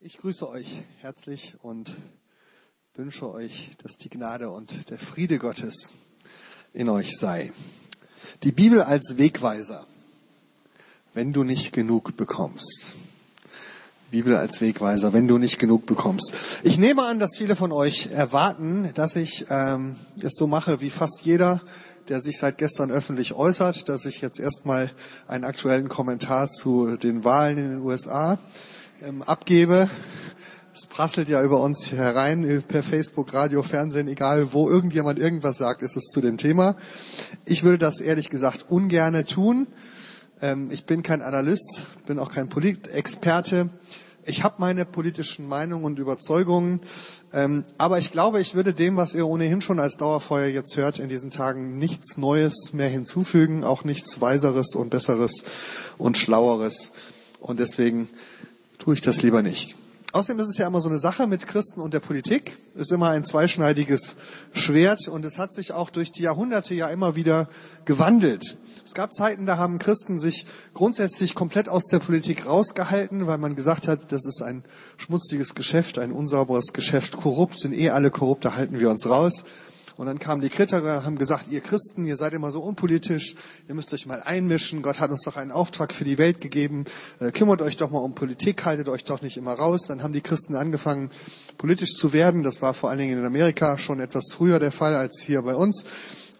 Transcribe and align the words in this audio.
Ich 0.00 0.18
grüße 0.18 0.48
euch 0.48 0.84
herzlich 1.00 1.56
und 1.60 1.96
wünsche 2.94 3.28
euch, 3.32 3.70
dass 3.82 3.96
die 3.96 4.08
Gnade 4.08 4.48
und 4.48 4.90
der 4.90 4.98
Friede 4.98 5.40
Gottes 5.40 5.92
in 6.72 6.88
euch 6.88 7.18
sei. 7.18 7.52
Die 8.44 8.52
Bibel 8.52 8.80
als 8.80 9.18
Wegweiser, 9.18 9.84
wenn 11.14 11.32
du 11.32 11.42
nicht 11.42 11.72
genug 11.72 12.16
bekommst. 12.16 12.94
Bibel 14.12 14.36
als 14.36 14.60
Wegweiser, 14.60 15.12
wenn 15.12 15.26
du 15.26 15.36
nicht 15.36 15.58
genug 15.58 15.84
bekommst. 15.86 16.60
Ich 16.62 16.78
nehme 16.78 17.02
an, 17.02 17.18
dass 17.18 17.36
viele 17.36 17.56
von 17.56 17.72
euch 17.72 18.06
erwarten, 18.06 18.92
dass 18.94 19.16
ich 19.16 19.46
ähm, 19.50 19.96
es 20.22 20.36
so 20.36 20.46
mache 20.46 20.80
wie 20.80 20.90
fast 20.90 21.22
jeder, 21.22 21.60
der 22.06 22.20
sich 22.20 22.38
seit 22.38 22.56
gestern 22.56 22.92
öffentlich 22.92 23.34
äußert, 23.34 23.88
dass 23.88 24.04
ich 24.04 24.20
jetzt 24.20 24.38
erstmal 24.38 24.92
einen 25.26 25.42
aktuellen 25.42 25.88
Kommentar 25.88 26.46
zu 26.46 26.96
den 26.96 27.24
Wahlen 27.24 27.58
in 27.58 27.70
den 27.70 27.80
USA 27.80 28.38
ähm, 29.02 29.22
abgebe. 29.22 29.88
Es 30.74 30.86
prasselt 30.86 31.28
ja 31.28 31.42
über 31.42 31.60
uns 31.60 31.92
herein 31.92 32.62
per 32.66 32.82
Facebook, 32.82 33.32
Radio, 33.32 33.62
Fernsehen, 33.62 34.08
egal 34.08 34.52
wo 34.52 34.68
irgendjemand 34.68 35.18
irgendwas 35.18 35.58
sagt, 35.58 35.82
ist 35.82 35.96
es 35.96 36.04
zu 36.04 36.20
dem 36.20 36.38
Thema. 36.38 36.76
Ich 37.44 37.64
würde 37.64 37.78
das 37.78 38.00
ehrlich 38.00 38.30
gesagt 38.30 38.66
ungerne 38.68 39.24
tun. 39.24 39.66
Ähm, 40.40 40.70
ich 40.70 40.86
bin 40.86 41.02
kein 41.02 41.22
Analyst, 41.22 41.86
bin 42.06 42.18
auch 42.18 42.30
kein 42.30 42.48
Politexperte. 42.48 43.70
Ich 44.24 44.42
habe 44.42 44.56
meine 44.58 44.84
politischen 44.84 45.48
Meinungen 45.48 45.84
und 45.84 45.98
Überzeugungen, 45.98 46.80
ähm, 47.32 47.64
aber 47.78 47.98
ich 47.98 48.10
glaube, 48.10 48.40
ich 48.40 48.54
würde 48.54 48.74
dem, 48.74 48.96
was 48.96 49.14
ihr 49.14 49.26
ohnehin 49.26 49.62
schon 49.62 49.80
als 49.80 49.96
Dauerfeuer 49.96 50.48
jetzt 50.48 50.76
hört, 50.76 50.98
in 50.98 51.08
diesen 51.08 51.30
Tagen 51.30 51.78
nichts 51.78 52.18
Neues 52.18 52.72
mehr 52.72 52.88
hinzufügen, 52.88 53.64
auch 53.64 53.84
nichts 53.84 54.20
Weiseres 54.20 54.74
und 54.74 54.90
Besseres 54.90 55.44
und 55.96 56.18
Schlaueres. 56.18 56.92
Und 57.40 57.58
deswegen 57.58 58.08
tue 58.78 58.94
ich 58.94 59.00
das 59.00 59.22
lieber 59.22 59.42
nicht. 59.42 59.76
Außerdem 60.12 60.40
ist 60.40 60.48
es 60.48 60.58
ja 60.58 60.66
immer 60.66 60.80
so 60.80 60.88
eine 60.88 60.98
Sache 60.98 61.26
mit 61.26 61.46
Christen 61.46 61.80
und 61.80 61.92
der 61.92 62.00
Politik. 62.00 62.56
Ist 62.74 62.92
immer 62.92 63.10
ein 63.10 63.26
zweischneidiges 63.26 64.16
Schwert 64.54 65.06
und 65.06 65.24
es 65.26 65.36
hat 65.38 65.52
sich 65.52 65.72
auch 65.72 65.90
durch 65.90 66.12
die 66.12 66.22
Jahrhunderte 66.22 66.74
ja 66.74 66.88
immer 66.88 67.14
wieder 67.14 67.48
gewandelt. 67.84 68.56
Es 68.86 68.94
gab 68.94 69.12
Zeiten, 69.12 69.44
da 69.44 69.58
haben 69.58 69.78
Christen 69.78 70.18
sich 70.18 70.46
grundsätzlich 70.72 71.34
komplett 71.34 71.68
aus 71.68 71.88
der 71.88 71.98
Politik 71.98 72.46
rausgehalten, 72.46 73.26
weil 73.26 73.36
man 73.36 73.54
gesagt 73.54 73.86
hat, 73.86 74.10
das 74.12 74.24
ist 74.24 74.40
ein 74.40 74.64
schmutziges 74.96 75.54
Geschäft, 75.54 75.98
ein 75.98 76.10
unsauberes 76.10 76.72
Geschäft, 76.72 77.18
korrupt, 77.18 77.60
sind 77.60 77.74
eh 77.74 77.90
alle 77.90 78.10
korrupt, 78.10 78.46
da 78.46 78.54
halten 78.54 78.80
wir 78.80 78.88
uns 78.88 79.06
raus. 79.06 79.44
Und 79.98 80.06
dann 80.06 80.20
kamen 80.20 80.40
die 80.40 80.48
Kritiker, 80.48 81.04
haben 81.04 81.18
gesagt, 81.18 81.48
ihr 81.48 81.60
Christen, 81.60 82.06
ihr 82.06 82.16
seid 82.16 82.32
immer 82.32 82.52
so 82.52 82.60
unpolitisch, 82.60 83.34
ihr 83.66 83.74
müsst 83.74 83.92
euch 83.92 84.06
mal 84.06 84.22
einmischen, 84.22 84.80
Gott 84.80 85.00
hat 85.00 85.10
uns 85.10 85.24
doch 85.24 85.36
einen 85.36 85.50
Auftrag 85.50 85.92
für 85.92 86.04
die 86.04 86.18
Welt 86.18 86.40
gegeben, 86.40 86.84
äh, 87.18 87.32
kümmert 87.32 87.60
euch 87.62 87.76
doch 87.76 87.90
mal 87.90 87.98
um 87.98 88.14
Politik, 88.14 88.64
haltet 88.64 88.88
euch 88.88 89.02
doch 89.02 89.22
nicht 89.22 89.36
immer 89.36 89.54
raus. 89.54 89.86
Dann 89.88 90.04
haben 90.04 90.12
die 90.12 90.20
Christen 90.20 90.54
angefangen, 90.54 91.10
politisch 91.58 91.94
zu 91.96 92.12
werden. 92.12 92.44
Das 92.44 92.62
war 92.62 92.74
vor 92.74 92.90
allen 92.90 93.00
Dingen 93.00 93.18
in 93.18 93.24
Amerika 93.24 93.76
schon 93.76 93.98
etwas 93.98 94.26
früher 94.32 94.60
der 94.60 94.70
Fall 94.70 94.94
als 94.94 95.20
hier 95.20 95.42
bei 95.42 95.56
uns. 95.56 95.84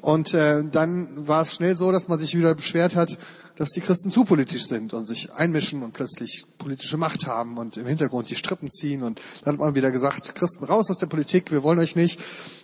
Und 0.00 0.34
äh, 0.34 0.62
dann 0.70 1.26
war 1.26 1.42
es 1.42 1.54
schnell 1.54 1.76
so, 1.76 1.90
dass 1.90 2.06
man 2.06 2.20
sich 2.20 2.38
wieder 2.38 2.54
beschwert 2.54 2.94
hat, 2.94 3.18
dass 3.56 3.70
die 3.70 3.80
Christen 3.80 4.12
zu 4.12 4.24
politisch 4.24 4.68
sind 4.68 4.94
und 4.94 5.06
sich 5.06 5.32
einmischen 5.32 5.82
und 5.82 5.92
plötzlich 5.92 6.44
politische 6.58 6.96
Macht 6.96 7.26
haben 7.26 7.58
und 7.58 7.76
im 7.76 7.86
Hintergrund 7.86 8.30
die 8.30 8.36
Strippen 8.36 8.70
ziehen. 8.70 9.02
Und 9.02 9.20
dann 9.42 9.54
hat 9.54 9.60
man 9.60 9.74
wieder 9.74 9.90
gesagt, 9.90 10.36
Christen 10.36 10.64
raus 10.64 10.88
aus 10.90 10.98
der 10.98 11.08
Politik, 11.08 11.50
wir 11.50 11.64
wollen 11.64 11.80
euch 11.80 11.96
nicht. 11.96 12.20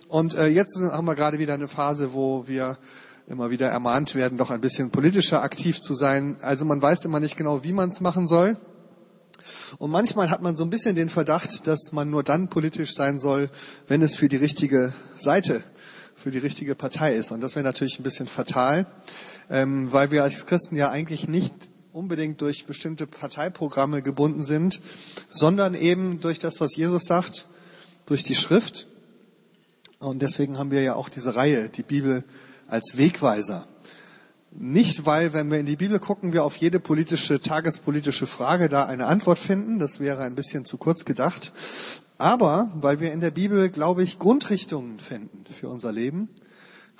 Und 0.07 0.35
äh, 0.35 0.47
jetzt 0.47 0.77
haben 0.77 1.05
wir 1.05 1.15
gerade 1.15 1.39
wieder 1.39 1.53
eine 1.55 1.67
Phase, 1.67 2.13
wo 2.13 2.47
wir 2.47 2.77
immer 3.27 3.49
wieder 3.49 3.69
ermahnt 3.69 4.15
werden, 4.15 4.37
doch 4.37 4.51
ein 4.51 4.61
bisschen 4.61 4.91
politischer 4.91 5.41
aktiv 5.41 5.81
zu 5.81 5.93
sein. 5.93 6.37
Also 6.41 6.65
man 6.65 6.81
weiß 6.81 7.05
immer 7.05 7.19
nicht 7.19 7.37
genau, 7.37 7.63
wie 7.63 7.73
man 7.73 7.89
es 7.89 8.01
machen 8.01 8.27
soll. 8.27 8.57
Und 9.77 9.91
manchmal 9.91 10.29
hat 10.29 10.41
man 10.41 10.55
so 10.55 10.63
ein 10.63 10.69
bisschen 10.69 10.95
den 10.95 11.09
Verdacht, 11.09 11.67
dass 11.67 11.91
man 11.91 12.09
nur 12.09 12.23
dann 12.23 12.49
politisch 12.49 12.93
sein 12.93 13.19
soll, 13.19 13.49
wenn 13.87 14.01
es 14.01 14.15
für 14.15 14.29
die 14.29 14.37
richtige 14.37 14.93
Seite, 15.17 15.63
für 16.15 16.31
die 16.31 16.37
richtige 16.37 16.75
Partei 16.75 17.15
ist. 17.15 17.31
Und 17.31 17.41
das 17.41 17.55
wäre 17.55 17.65
natürlich 17.65 17.99
ein 17.99 18.03
bisschen 18.03 18.27
fatal, 18.27 18.85
ähm, 19.49 19.91
weil 19.91 20.11
wir 20.11 20.23
als 20.23 20.45
Christen 20.45 20.75
ja 20.75 20.89
eigentlich 20.89 21.27
nicht 21.27 21.53
unbedingt 21.91 22.41
durch 22.41 22.65
bestimmte 22.65 23.07
Parteiprogramme 23.07 24.01
gebunden 24.01 24.43
sind, 24.43 24.81
sondern 25.29 25.75
eben 25.75 26.19
durch 26.19 26.39
das, 26.39 26.59
was 26.59 26.75
Jesus 26.75 27.05
sagt, 27.05 27.47
durch 28.05 28.23
die 28.23 28.35
Schrift 28.35 28.87
und 29.99 30.21
deswegen 30.21 30.57
haben 30.57 30.71
wir 30.71 30.81
ja 30.81 30.95
auch 30.95 31.09
diese 31.09 31.35
Reihe, 31.35 31.69
die 31.69 31.83
Bibel 31.83 32.23
als 32.67 32.97
Wegweiser. 32.97 33.67
Nicht, 34.57 35.05
weil, 35.05 35.33
wenn 35.33 35.51
wir 35.51 35.59
in 35.59 35.65
die 35.65 35.75
Bibel 35.75 35.99
gucken, 35.99 36.31
wir 36.31 36.45
auf 36.45 36.55
jede 36.55 36.79
politische, 36.79 37.41
tagespolitische 37.41 38.25
Frage 38.25 38.69
da 38.69 38.85
eine 38.85 39.07
Antwort 39.07 39.37
finden. 39.37 39.79
Das 39.79 39.99
wäre 39.99 40.23
ein 40.23 40.35
bisschen 40.35 40.63
zu 40.63 40.77
kurz 40.77 41.03
gedacht. 41.03 41.51
Aber, 42.17 42.71
weil 42.75 43.01
wir 43.01 43.11
in 43.11 43.19
der 43.19 43.31
Bibel, 43.31 43.69
glaube 43.69 44.03
ich, 44.03 44.17
Grundrichtungen 44.17 45.01
finden 45.01 45.43
für 45.53 45.67
unser 45.67 45.91
Leben. 45.91 46.29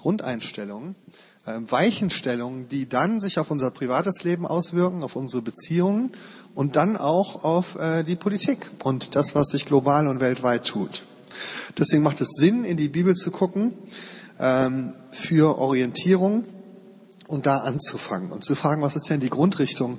Grundeinstellungen, 0.05 0.95
äh, 1.45 1.59
Weichenstellungen, 1.61 2.69
die 2.69 2.87
dann 2.87 3.19
sich 3.19 3.39
auf 3.39 3.49
unser 3.49 3.71
privates 3.71 4.23
Leben 4.23 4.45
auswirken, 4.45 5.01
auf 5.01 5.15
unsere 5.15 5.41
Beziehungen 5.41 6.11
und 6.53 6.75
dann 6.75 6.95
auch 6.95 7.43
auf 7.43 7.75
äh, 7.77 8.03
die 8.03 8.15
Politik 8.15 8.69
und 8.83 9.15
das, 9.15 9.33
was 9.33 9.47
sich 9.47 9.65
global 9.65 10.07
und 10.07 10.19
weltweit 10.19 10.65
tut. 10.65 11.03
Deswegen 11.77 12.03
macht 12.03 12.21
es 12.21 12.29
Sinn, 12.37 12.63
in 12.63 12.77
die 12.77 12.89
Bibel 12.89 13.15
zu 13.15 13.31
gucken 13.31 13.73
ähm, 14.39 14.93
für 15.11 15.57
Orientierung 15.57 16.45
und 17.27 17.45
da 17.45 17.57
anzufangen 17.57 18.31
und 18.31 18.43
zu 18.43 18.55
fragen, 18.55 18.81
was 18.81 18.95
ist 18.95 19.09
denn 19.09 19.19
die 19.19 19.29
Grundrichtung, 19.29 19.97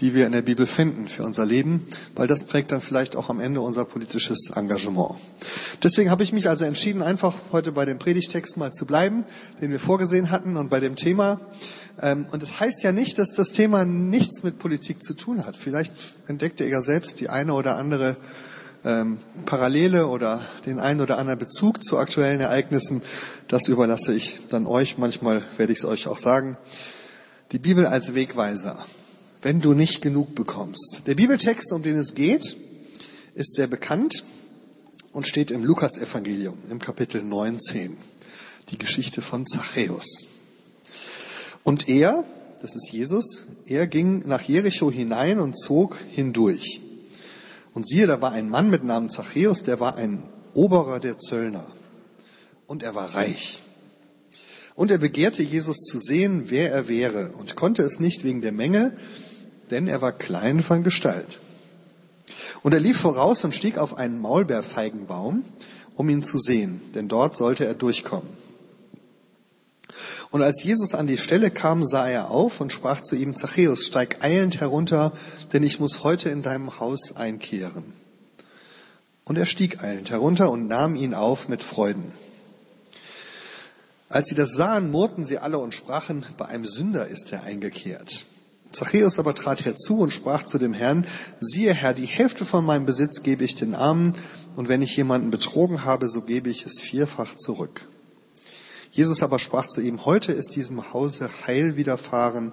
die 0.00 0.14
wir 0.14 0.26
in 0.26 0.32
der 0.32 0.42
Bibel 0.42 0.66
finden 0.66 1.08
für 1.08 1.22
unser 1.22 1.46
Leben, 1.46 1.86
weil 2.16 2.26
das 2.26 2.44
prägt 2.44 2.72
dann 2.72 2.80
vielleicht 2.80 3.16
auch 3.16 3.28
am 3.28 3.40
Ende 3.40 3.60
unser 3.60 3.84
politisches 3.84 4.50
Engagement. 4.54 5.14
Deswegen 5.82 6.10
habe 6.10 6.22
ich 6.22 6.32
mich 6.32 6.48
also 6.48 6.64
entschieden, 6.64 7.02
einfach 7.02 7.36
heute 7.52 7.72
bei 7.72 7.84
dem 7.84 7.98
Predigtext 7.98 8.56
mal 8.56 8.72
zu 8.72 8.86
bleiben, 8.86 9.24
den 9.60 9.70
wir 9.70 9.78
vorgesehen 9.78 10.30
hatten 10.30 10.56
und 10.56 10.68
bei 10.68 10.80
dem 10.80 10.96
Thema. 10.96 11.40
Ähm, 12.02 12.26
und 12.32 12.42
es 12.42 12.50
das 12.50 12.60
heißt 12.60 12.82
ja 12.82 12.92
nicht, 12.92 13.18
dass 13.18 13.34
das 13.34 13.52
Thema 13.52 13.84
nichts 13.84 14.42
mit 14.42 14.58
Politik 14.58 15.02
zu 15.02 15.14
tun 15.14 15.46
hat. 15.46 15.56
Vielleicht 15.56 15.92
entdeckt 16.26 16.60
ihr 16.60 16.68
ja 16.68 16.80
selbst 16.80 17.20
die 17.20 17.28
eine 17.28 17.54
oder 17.54 17.76
andere 17.76 18.16
ähm, 18.84 19.18
Parallele 19.46 20.06
oder 20.06 20.40
den 20.66 20.78
einen 20.78 21.00
oder 21.00 21.18
anderen 21.18 21.38
Bezug 21.38 21.82
zu 21.82 21.98
aktuellen 21.98 22.40
Ereignissen, 22.40 23.02
das 23.48 23.68
überlasse 23.68 24.14
ich 24.14 24.38
dann 24.50 24.66
euch. 24.66 24.98
Manchmal 24.98 25.42
werde 25.56 25.72
ich 25.72 25.78
es 25.78 25.84
euch 25.84 26.06
auch 26.06 26.18
sagen. 26.18 26.56
Die 27.52 27.58
Bibel 27.58 27.86
als 27.86 28.14
Wegweiser, 28.14 28.84
wenn 29.42 29.60
du 29.60 29.74
nicht 29.74 30.02
genug 30.02 30.34
bekommst. 30.34 31.02
Der 31.06 31.14
Bibeltext, 31.14 31.72
um 31.72 31.82
den 31.82 31.96
es 31.96 32.14
geht, 32.14 32.56
ist 33.34 33.54
sehr 33.54 33.66
bekannt 33.66 34.24
und 35.12 35.26
steht 35.26 35.50
im 35.50 35.64
Lukasevangelium 35.64 36.58
im 36.70 36.78
Kapitel 36.78 37.22
19. 37.22 37.96
Die 38.70 38.78
Geschichte 38.78 39.22
von 39.22 39.46
Zachäus. 39.46 40.26
Und 41.62 41.88
er, 41.88 42.24
das 42.60 42.76
ist 42.76 42.90
Jesus, 42.92 43.46
er 43.66 43.86
ging 43.86 44.26
nach 44.26 44.42
Jericho 44.42 44.90
hinein 44.90 45.38
und 45.38 45.58
zog 45.58 45.96
hindurch. 46.10 46.80
Und 47.74 47.86
siehe, 47.86 48.06
da 48.06 48.22
war 48.22 48.32
ein 48.32 48.48
Mann 48.48 48.70
mit 48.70 48.84
Namen 48.84 49.10
Zachäus, 49.10 49.64
der 49.64 49.80
war 49.80 49.96
ein 49.96 50.22
Oberer 50.54 51.00
der 51.00 51.18
Zöllner. 51.18 51.66
Und 52.66 52.82
er 52.82 52.94
war 52.94 53.14
reich. 53.14 53.58
Und 54.76 54.90
er 54.90 54.98
begehrte 54.98 55.42
Jesus 55.42 55.80
zu 55.80 55.98
sehen, 55.98 56.44
wer 56.48 56.72
er 56.72 56.88
wäre, 56.88 57.30
und 57.38 57.56
konnte 57.56 57.82
es 57.82 58.00
nicht 58.00 58.24
wegen 58.24 58.40
der 58.40 58.52
Menge, 58.52 58.96
denn 59.70 59.88
er 59.88 60.00
war 60.00 60.12
klein 60.12 60.62
von 60.62 60.82
Gestalt. 60.84 61.40
Und 62.62 62.72
er 62.72 62.80
lief 62.80 62.98
voraus 62.98 63.44
und 63.44 63.54
stieg 63.54 63.76
auf 63.76 63.96
einen 63.96 64.20
Maulbeerfeigenbaum, 64.20 65.44
um 65.96 66.08
ihn 66.08 66.22
zu 66.22 66.38
sehen, 66.38 66.80
denn 66.94 67.08
dort 67.08 67.36
sollte 67.36 67.66
er 67.66 67.74
durchkommen. 67.74 68.43
Und 70.34 70.42
als 70.42 70.64
Jesus 70.64 70.96
an 70.96 71.06
die 71.06 71.16
Stelle 71.16 71.52
kam, 71.52 71.86
sah 71.86 72.08
er 72.08 72.32
auf 72.32 72.60
und 72.60 72.72
sprach 72.72 73.00
zu 73.00 73.14
ihm, 73.14 73.34
Zachäus, 73.34 73.86
steig 73.86 74.24
eilend 74.24 74.60
herunter, 74.60 75.12
denn 75.52 75.62
ich 75.62 75.78
muss 75.78 76.02
heute 76.02 76.28
in 76.28 76.42
deinem 76.42 76.80
Haus 76.80 77.14
einkehren. 77.14 77.92
Und 79.24 79.38
er 79.38 79.46
stieg 79.46 79.84
eilend 79.84 80.10
herunter 80.10 80.50
und 80.50 80.66
nahm 80.66 80.96
ihn 80.96 81.14
auf 81.14 81.48
mit 81.48 81.62
Freuden. 81.62 82.10
Als 84.08 84.26
sie 84.26 84.34
das 84.34 84.56
sahen, 84.56 84.90
murrten 84.90 85.24
sie 85.24 85.38
alle 85.38 85.58
und 85.58 85.72
sprachen, 85.72 86.26
bei 86.36 86.46
einem 86.46 86.64
Sünder 86.64 87.06
ist 87.06 87.30
er 87.30 87.44
eingekehrt. 87.44 88.24
Zachäus 88.72 89.20
aber 89.20 89.36
trat 89.36 89.64
herzu 89.64 90.00
und 90.00 90.12
sprach 90.12 90.42
zu 90.42 90.58
dem 90.58 90.74
Herrn, 90.74 91.06
siehe 91.38 91.72
Herr, 91.72 91.94
die 91.94 92.06
Hälfte 92.06 92.44
von 92.44 92.66
meinem 92.66 92.86
Besitz 92.86 93.22
gebe 93.22 93.44
ich 93.44 93.54
den 93.54 93.76
Armen, 93.76 94.16
und 94.56 94.68
wenn 94.68 94.82
ich 94.82 94.96
jemanden 94.96 95.30
betrogen 95.30 95.84
habe, 95.84 96.08
so 96.08 96.22
gebe 96.22 96.50
ich 96.50 96.66
es 96.66 96.80
vierfach 96.80 97.36
zurück. 97.36 97.86
Jesus 98.94 99.24
aber 99.24 99.40
sprach 99.40 99.66
zu 99.66 99.80
ihm, 99.80 100.04
heute 100.04 100.30
ist 100.30 100.54
diesem 100.54 100.92
Hause 100.92 101.28
Heil 101.48 101.74
widerfahren, 101.74 102.52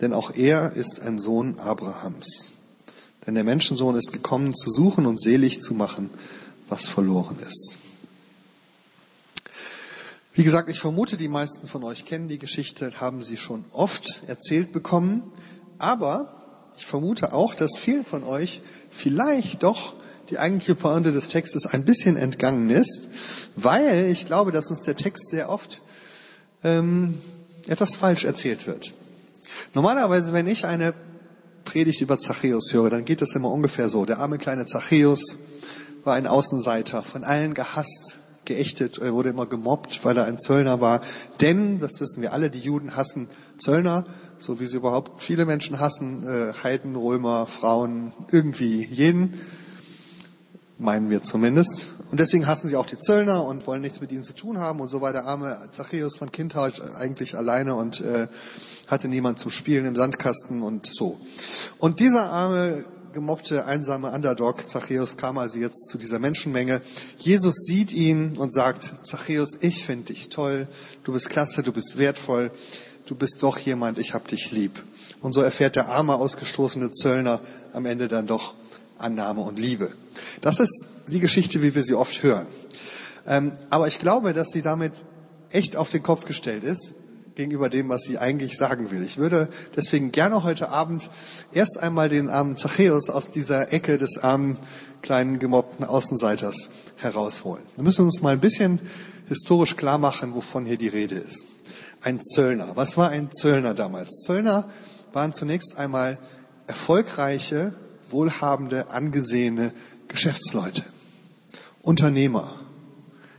denn 0.00 0.14
auch 0.14 0.34
er 0.34 0.72
ist 0.72 1.00
ein 1.00 1.18
Sohn 1.18 1.58
Abrahams. 1.58 2.52
Denn 3.26 3.34
der 3.34 3.44
Menschensohn 3.44 3.94
ist 3.94 4.10
gekommen, 4.10 4.54
zu 4.54 4.70
suchen 4.70 5.04
und 5.04 5.20
selig 5.20 5.60
zu 5.60 5.74
machen, 5.74 6.08
was 6.70 6.88
verloren 6.88 7.38
ist. 7.46 7.76
Wie 10.32 10.44
gesagt, 10.44 10.70
ich 10.70 10.80
vermute, 10.80 11.18
die 11.18 11.28
meisten 11.28 11.68
von 11.68 11.84
euch 11.84 12.06
kennen 12.06 12.28
die 12.28 12.38
Geschichte, 12.38 12.98
haben 12.98 13.20
sie 13.20 13.36
schon 13.36 13.66
oft 13.70 14.22
erzählt 14.28 14.72
bekommen. 14.72 15.30
Aber 15.76 16.34
ich 16.78 16.86
vermute 16.86 17.34
auch, 17.34 17.52
dass 17.52 17.76
vielen 17.76 18.06
von 18.06 18.24
euch 18.24 18.62
vielleicht 18.88 19.62
doch 19.62 19.92
die 20.30 20.38
eigentliche 20.38 20.74
Pointe 20.74 21.12
des 21.12 21.28
Textes 21.28 21.66
ein 21.66 21.84
bisschen 21.84 22.16
entgangen 22.16 22.70
ist, 22.70 23.10
weil 23.56 24.06
ich 24.06 24.26
glaube, 24.26 24.52
dass 24.52 24.70
uns 24.70 24.82
der 24.82 24.96
Text 24.96 25.30
sehr 25.30 25.48
oft 25.48 25.82
ähm, 26.64 27.14
etwas 27.66 27.94
falsch 27.94 28.24
erzählt 28.24 28.66
wird. 28.66 28.92
Normalerweise, 29.74 30.32
wenn 30.32 30.46
ich 30.46 30.66
eine 30.66 30.94
Predigt 31.64 32.00
über 32.00 32.18
Zachäus 32.18 32.72
höre, 32.72 32.90
dann 32.90 33.04
geht 33.04 33.22
es 33.22 33.34
immer 33.34 33.50
ungefähr 33.50 33.88
so. 33.88 34.04
Der 34.04 34.18
arme 34.18 34.38
kleine 34.38 34.66
Zachäus 34.66 35.38
war 36.04 36.14
ein 36.14 36.26
Außenseiter, 36.26 37.02
von 37.02 37.24
allen 37.24 37.54
gehasst, 37.54 38.20
geächtet, 38.44 38.98
er 38.98 39.12
wurde 39.12 39.30
immer 39.30 39.46
gemobbt, 39.46 40.04
weil 40.04 40.16
er 40.16 40.24
ein 40.24 40.38
Zöllner 40.38 40.80
war. 40.80 41.00
Denn, 41.40 41.80
das 41.80 42.00
wissen 42.00 42.22
wir 42.22 42.32
alle, 42.32 42.48
die 42.48 42.60
Juden 42.60 42.96
hassen 42.96 43.28
Zöllner, 43.58 44.06
so 44.38 44.60
wie 44.60 44.66
sie 44.66 44.76
überhaupt 44.76 45.22
viele 45.22 45.44
Menschen 45.44 45.80
hassen, 45.80 46.22
äh, 46.26 46.52
Heiden, 46.62 46.94
Römer, 46.96 47.46
Frauen, 47.46 48.12
irgendwie 48.30 48.84
jeden, 48.84 49.40
meinen 50.78 51.10
wir 51.10 51.22
zumindest. 51.22 51.86
Und 52.10 52.20
deswegen 52.20 52.46
hassen 52.46 52.68
sie 52.68 52.76
auch 52.76 52.86
die 52.86 52.98
Zöllner 52.98 53.44
und 53.44 53.66
wollen 53.66 53.82
nichts 53.82 54.00
mit 54.00 54.12
ihnen 54.12 54.22
zu 54.22 54.34
tun 54.34 54.58
haben. 54.58 54.80
Und 54.80 54.88
so 54.88 55.00
war 55.00 55.12
der 55.12 55.24
arme 55.24 55.56
Zachäus 55.72 56.16
von 56.16 56.30
Kindheit 56.30 56.80
eigentlich 56.96 57.36
alleine 57.36 57.74
und 57.74 58.00
äh, 58.00 58.28
hatte 58.86 59.08
niemand 59.08 59.38
zum 59.38 59.50
Spielen 59.50 59.86
im 59.86 59.96
Sandkasten 59.96 60.62
und 60.62 60.86
so. 60.86 61.18
Und 61.78 62.00
dieser 62.00 62.30
arme, 62.30 62.84
gemobbte, 63.12 63.64
einsame 63.64 64.10
Underdog, 64.10 64.68
Zachäus, 64.68 65.16
kam 65.16 65.38
also 65.38 65.58
jetzt 65.58 65.88
zu 65.88 65.96
dieser 65.96 66.18
Menschenmenge. 66.18 66.82
Jesus 67.16 67.54
sieht 67.66 67.90
ihn 67.92 68.36
und 68.36 68.52
sagt, 68.52 69.06
Zachäus, 69.06 69.56
ich 69.62 69.86
finde 69.86 70.12
dich 70.12 70.28
toll, 70.28 70.68
du 71.02 71.14
bist 71.14 71.30
klasse, 71.30 71.62
du 71.62 71.72
bist 71.72 71.96
wertvoll, 71.96 72.50
du 73.06 73.14
bist 73.14 73.42
doch 73.42 73.58
jemand, 73.58 73.98
ich 73.98 74.12
hab 74.12 74.28
dich 74.28 74.52
lieb. 74.52 74.84
Und 75.22 75.32
so 75.32 75.40
erfährt 75.40 75.76
der 75.76 75.88
arme, 75.88 76.14
ausgestoßene 76.14 76.90
Zöllner 76.90 77.40
am 77.72 77.86
Ende 77.86 78.06
dann 78.06 78.26
doch 78.26 78.52
Annahme 78.98 79.42
und 79.42 79.58
Liebe. 79.58 79.92
Das 80.40 80.60
ist 80.60 80.88
die 81.08 81.20
Geschichte, 81.20 81.62
wie 81.62 81.74
wir 81.74 81.82
sie 81.82 81.94
oft 81.94 82.22
hören. 82.22 82.46
Ähm, 83.26 83.52
aber 83.70 83.88
ich 83.88 83.98
glaube, 83.98 84.32
dass 84.32 84.50
sie 84.50 84.62
damit 84.62 84.92
echt 85.50 85.76
auf 85.76 85.90
den 85.90 86.02
Kopf 86.02 86.24
gestellt 86.24 86.64
ist 86.64 86.94
gegenüber 87.34 87.68
dem, 87.68 87.88
was 87.88 88.02
sie 88.02 88.18
eigentlich 88.18 88.56
sagen 88.56 88.90
will. 88.90 89.02
Ich 89.02 89.18
würde 89.18 89.48
deswegen 89.76 90.10
gerne 90.10 90.42
heute 90.42 90.70
Abend 90.70 91.10
erst 91.52 91.78
einmal 91.78 92.08
den 92.08 92.30
armen 92.30 92.56
Zachäus 92.56 93.10
aus 93.10 93.30
dieser 93.30 93.72
Ecke 93.72 93.98
des 93.98 94.18
armen, 94.18 94.56
kleinen, 95.02 95.38
gemobbten 95.38 95.84
Außenseiters 95.84 96.70
herausholen. 96.96 97.62
Wir 97.76 97.84
müssen 97.84 98.06
uns 98.06 98.22
mal 98.22 98.32
ein 98.32 98.40
bisschen 98.40 98.80
historisch 99.28 99.76
klar 99.76 99.98
machen, 99.98 100.34
wovon 100.34 100.64
hier 100.64 100.78
die 100.78 100.88
Rede 100.88 101.16
ist. 101.16 101.46
Ein 102.02 102.20
Zöllner. 102.20 102.72
Was 102.74 102.96
war 102.96 103.10
ein 103.10 103.30
Zöllner 103.30 103.74
damals? 103.74 104.22
Zöllner 104.24 104.68
waren 105.12 105.32
zunächst 105.32 105.76
einmal 105.76 106.18
erfolgreiche, 106.66 107.74
wohlhabende, 108.10 108.90
angesehene 108.90 109.72
Geschäftsleute. 110.08 110.84
Unternehmer. 111.82 112.54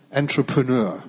Entrepreneur. 0.09 1.03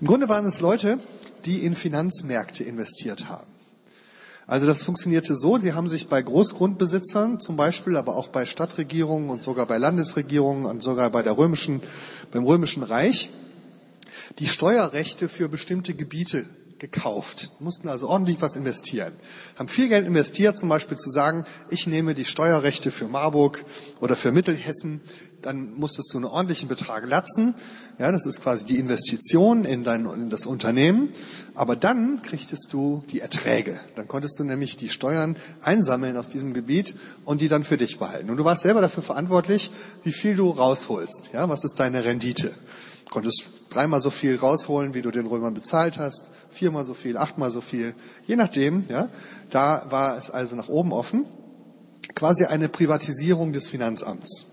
Im 0.00 0.06
Grunde 0.06 0.28
waren 0.28 0.46
es 0.46 0.60
Leute, 0.60 0.98
die 1.44 1.64
in 1.64 1.74
Finanzmärkte 1.74 2.64
investiert 2.64 3.28
haben. 3.28 3.46
Also 4.46 4.66
das 4.66 4.82
funktionierte 4.82 5.36
so, 5.36 5.58
sie 5.58 5.74
haben 5.74 5.88
sich 5.88 6.08
bei 6.08 6.20
Großgrundbesitzern 6.20 7.38
zum 7.38 7.56
Beispiel, 7.56 7.96
aber 7.96 8.16
auch 8.16 8.28
bei 8.28 8.46
Stadtregierungen 8.46 9.30
und 9.30 9.44
sogar 9.44 9.66
bei 9.66 9.78
Landesregierungen 9.78 10.66
und 10.66 10.82
sogar 10.82 11.10
bei 11.10 11.22
der 11.22 11.38
römischen, 11.38 11.80
beim 12.32 12.44
römischen 12.44 12.82
Reich 12.82 13.30
die 14.40 14.48
Steuerrechte 14.48 15.28
für 15.28 15.48
bestimmte 15.48 15.94
Gebiete 15.94 16.46
gekauft, 16.80 17.50
mussten 17.60 17.88
also 17.88 18.08
ordentlich 18.08 18.40
was 18.40 18.56
investieren, 18.56 19.12
haben 19.56 19.68
viel 19.68 19.88
Geld 19.88 20.06
investiert, 20.06 20.58
zum 20.58 20.68
Beispiel 20.68 20.96
zu 20.96 21.10
sagen, 21.10 21.44
ich 21.68 21.86
nehme 21.86 22.14
die 22.14 22.24
Steuerrechte 22.24 22.90
für 22.90 23.06
Marburg 23.06 23.64
oder 24.00 24.16
für 24.16 24.32
Mittelhessen, 24.32 25.00
dann 25.42 25.74
musstest 25.74 26.12
du 26.12 26.18
einen 26.18 26.26
ordentlichen 26.26 26.68
Betrag 26.68 27.06
latzen, 27.06 27.54
ja, 27.98 28.10
das 28.10 28.26
ist 28.26 28.42
quasi 28.42 28.64
die 28.64 28.78
Investition 28.78 29.64
in 29.64 29.84
dein 29.84 30.06
in 30.06 30.30
das 30.30 30.46
Unternehmen, 30.46 31.12
aber 31.54 31.76
dann 31.76 32.22
kriegtest 32.22 32.72
du 32.72 33.02
die 33.10 33.20
Erträge, 33.20 33.78
dann 33.94 34.08
konntest 34.08 34.38
du 34.38 34.44
nämlich 34.44 34.76
die 34.76 34.88
Steuern 34.88 35.36
einsammeln 35.60 36.16
aus 36.16 36.28
diesem 36.28 36.54
Gebiet 36.54 36.94
und 37.24 37.40
die 37.40 37.48
dann 37.48 37.62
für 37.62 37.76
dich 37.76 37.98
behalten. 37.98 38.30
Und 38.30 38.38
du 38.38 38.44
warst 38.44 38.62
selber 38.62 38.80
dafür 38.80 39.02
verantwortlich, 39.02 39.70
wie 40.02 40.12
viel 40.12 40.34
du 40.34 40.50
rausholst, 40.50 41.30
ja, 41.32 41.48
was 41.48 41.64
ist 41.64 41.78
deine 41.78 42.04
Rendite? 42.04 42.52
Konntest 43.10 43.59
dreimal 43.70 44.02
so 44.02 44.10
viel 44.10 44.36
rausholen, 44.36 44.94
wie 44.94 45.02
du 45.02 45.10
den 45.10 45.26
Römern 45.26 45.54
bezahlt 45.54 45.98
hast, 45.98 46.32
viermal 46.50 46.84
so 46.84 46.94
viel, 46.94 47.16
achtmal 47.16 47.50
so 47.50 47.60
viel, 47.60 47.94
je 48.26 48.36
nachdem. 48.36 48.84
Ja, 48.88 49.08
da 49.48 49.86
war 49.90 50.18
es 50.18 50.30
also 50.30 50.56
nach 50.56 50.68
oben 50.68 50.92
offen. 50.92 51.24
Quasi 52.14 52.44
eine 52.44 52.68
Privatisierung 52.68 53.52
des 53.52 53.68
Finanzamts. 53.68 54.46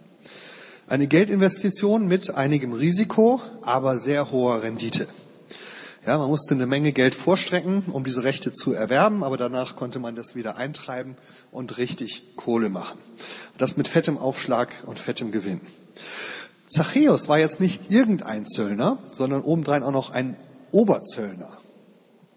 Eine 0.88 1.08
Geldinvestition 1.08 2.08
mit 2.08 2.34
einigem 2.36 2.72
Risiko, 2.72 3.42
aber 3.62 3.98
sehr 3.98 4.32
hoher 4.32 4.62
Rendite. 4.62 5.08
Ja, 6.06 6.18
man 6.18 6.30
musste 6.30 6.56
eine 6.56 6.68
Menge 6.68 6.94
Geld 6.94 7.16
vorstrecken, 7.16 7.84
um 7.92 8.06
diese 8.06 8.24
Rechte 8.24 8.54
zu 8.54 8.72
erwerben, 8.72 9.26
aber 9.26 9.36
danach 9.36 9.76
konnte 9.76 10.00
man 10.00 10.16
das 10.16 10.36
wieder 10.36 10.56
eintreiben 10.56 11.18
und 11.52 11.78
richtig 11.78 12.38
Kohle 12.38 12.70
machen. 12.70 12.98
Das 13.58 13.76
mit 13.76 13.90
fettem 13.90 14.18
Aufschlag 14.18 14.70
und 14.86 15.00
fettem 15.00 15.34
Gewinn. 15.34 15.60
Zachäus 16.68 17.30
war 17.30 17.40
jetzt 17.40 17.60
nicht 17.62 17.90
irgendein 17.92 18.46
Zöllner, 18.46 18.98
sondern 19.12 19.42
obendrein 19.42 19.84
auch 19.84 19.92
noch 19.92 20.10
ein 20.10 20.36
Oberzöllner. 20.72 21.50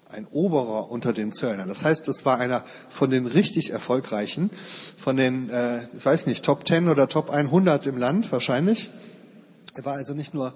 Ein 0.09 0.27
Oberer 0.27 0.91
unter 0.91 1.13
den 1.13 1.31
Zöllnern. 1.31 1.69
Das 1.69 1.85
heißt, 1.85 2.07
das 2.09 2.25
war 2.25 2.39
einer 2.39 2.65
von 2.89 3.11
den 3.11 3.27
richtig 3.27 3.71
erfolgreichen, 3.71 4.51
von 4.97 5.17
den, 5.17 5.51
äh, 5.51 5.85
ich 5.97 6.05
weiß 6.05 6.27
nicht, 6.27 6.45
Top 6.45 6.67
10 6.67 6.89
oder 6.89 7.09
Top 7.09 7.31
100 7.31 7.87
im 7.87 7.97
Land 7.97 8.31
wahrscheinlich. 8.33 8.91
Er 9.75 9.85
war 9.85 9.95
also 9.95 10.15
nicht 10.15 10.35
nur 10.35 10.53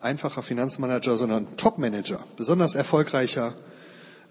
einfacher 0.00 0.42
Finanzmanager, 0.42 1.16
sondern 1.16 1.56
Topmanager, 1.56 2.18
besonders 2.36 2.74
erfolgreicher, 2.74 3.54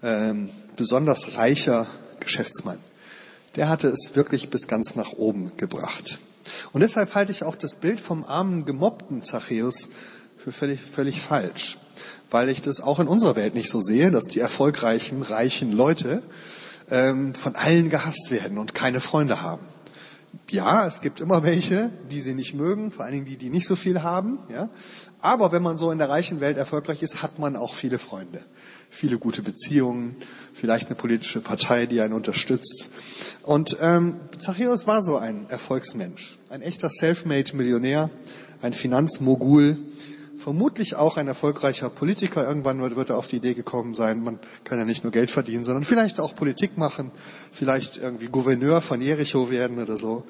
ähm, 0.02 0.50
besonders 0.76 1.36
reicher 1.36 1.86
Geschäftsmann. 2.20 2.78
Der 3.56 3.68
hatte 3.68 3.88
es 3.88 4.14
wirklich 4.14 4.50
bis 4.50 4.68
ganz 4.68 4.94
nach 4.94 5.12
oben 5.12 5.56
gebracht. 5.56 6.18
Und 6.72 6.80
deshalb 6.80 7.14
halte 7.14 7.32
ich 7.32 7.44
auch 7.44 7.56
das 7.56 7.76
Bild 7.76 8.00
vom 8.00 8.24
armen, 8.24 8.64
gemobbten 8.64 9.22
Zachäus 9.22 9.88
für 10.36 10.52
völlig, 10.52 10.80
völlig 10.80 11.20
falsch. 11.20 11.78
Weil 12.30 12.48
ich 12.48 12.60
das 12.60 12.80
auch 12.80 13.00
in 13.00 13.08
unserer 13.08 13.36
Welt 13.36 13.54
nicht 13.54 13.70
so 13.70 13.80
sehe, 13.80 14.10
dass 14.10 14.24
die 14.24 14.40
erfolgreichen, 14.40 15.22
reichen 15.22 15.72
Leute 15.72 16.22
ähm, 16.90 17.34
von 17.34 17.56
allen 17.56 17.90
gehasst 17.90 18.30
werden 18.30 18.58
und 18.58 18.74
keine 18.74 19.00
Freunde 19.00 19.42
haben. 19.42 19.64
Ja, 20.50 20.86
es 20.86 21.00
gibt 21.00 21.20
immer 21.20 21.42
welche, 21.42 21.90
die 22.10 22.20
sie 22.20 22.34
nicht 22.34 22.54
mögen, 22.54 22.90
vor 22.90 23.04
allen 23.04 23.14
Dingen 23.14 23.26
die, 23.26 23.36
die 23.36 23.50
nicht 23.50 23.66
so 23.66 23.76
viel 23.76 24.02
haben. 24.02 24.38
Ja? 24.50 24.68
Aber 25.20 25.52
wenn 25.52 25.62
man 25.62 25.76
so 25.76 25.90
in 25.90 25.98
der 25.98 26.08
reichen 26.08 26.40
Welt 26.40 26.56
erfolgreich 26.56 27.02
ist, 27.02 27.22
hat 27.22 27.38
man 27.38 27.56
auch 27.56 27.74
viele 27.74 27.98
Freunde, 27.98 28.40
viele 28.90 29.18
gute 29.18 29.42
Beziehungen, 29.42 30.16
vielleicht 30.52 30.86
eine 30.86 30.96
politische 30.96 31.40
Partei, 31.40 31.86
die 31.86 32.00
einen 32.00 32.12
unterstützt. 32.14 32.90
Und 33.42 33.76
ähm, 33.80 34.16
Zachäus 34.38 34.86
war 34.86 35.02
so 35.02 35.16
ein 35.16 35.46
Erfolgsmensch, 35.48 36.38
ein 36.50 36.62
echter 36.62 36.90
Selfmade-Millionär, 36.90 38.10
ein 38.62 38.72
Finanzmogul, 38.72 39.76
vermutlich 40.38 40.94
auch 40.96 41.16
ein 41.16 41.28
erfolgreicher 41.28 41.90
Politiker. 41.90 42.46
Irgendwann 42.46 42.80
wird 42.80 43.10
er 43.10 43.18
auf 43.18 43.28
die 43.28 43.36
Idee 43.36 43.54
gekommen 43.54 43.94
sein, 43.94 44.22
man 44.22 44.38
kann 44.64 44.78
ja 44.78 44.84
nicht 44.84 45.04
nur 45.04 45.12
Geld 45.12 45.30
verdienen, 45.30 45.64
sondern 45.64 45.84
vielleicht 45.84 46.20
auch 46.20 46.34
Politik 46.34 46.76
machen, 46.76 47.10
vielleicht 47.52 47.96
irgendwie 47.96 48.26
Gouverneur 48.26 48.80
von 48.80 49.00
Jericho 49.00 49.50
werden 49.50 49.78
oder 49.78 49.96
so. 49.96 50.24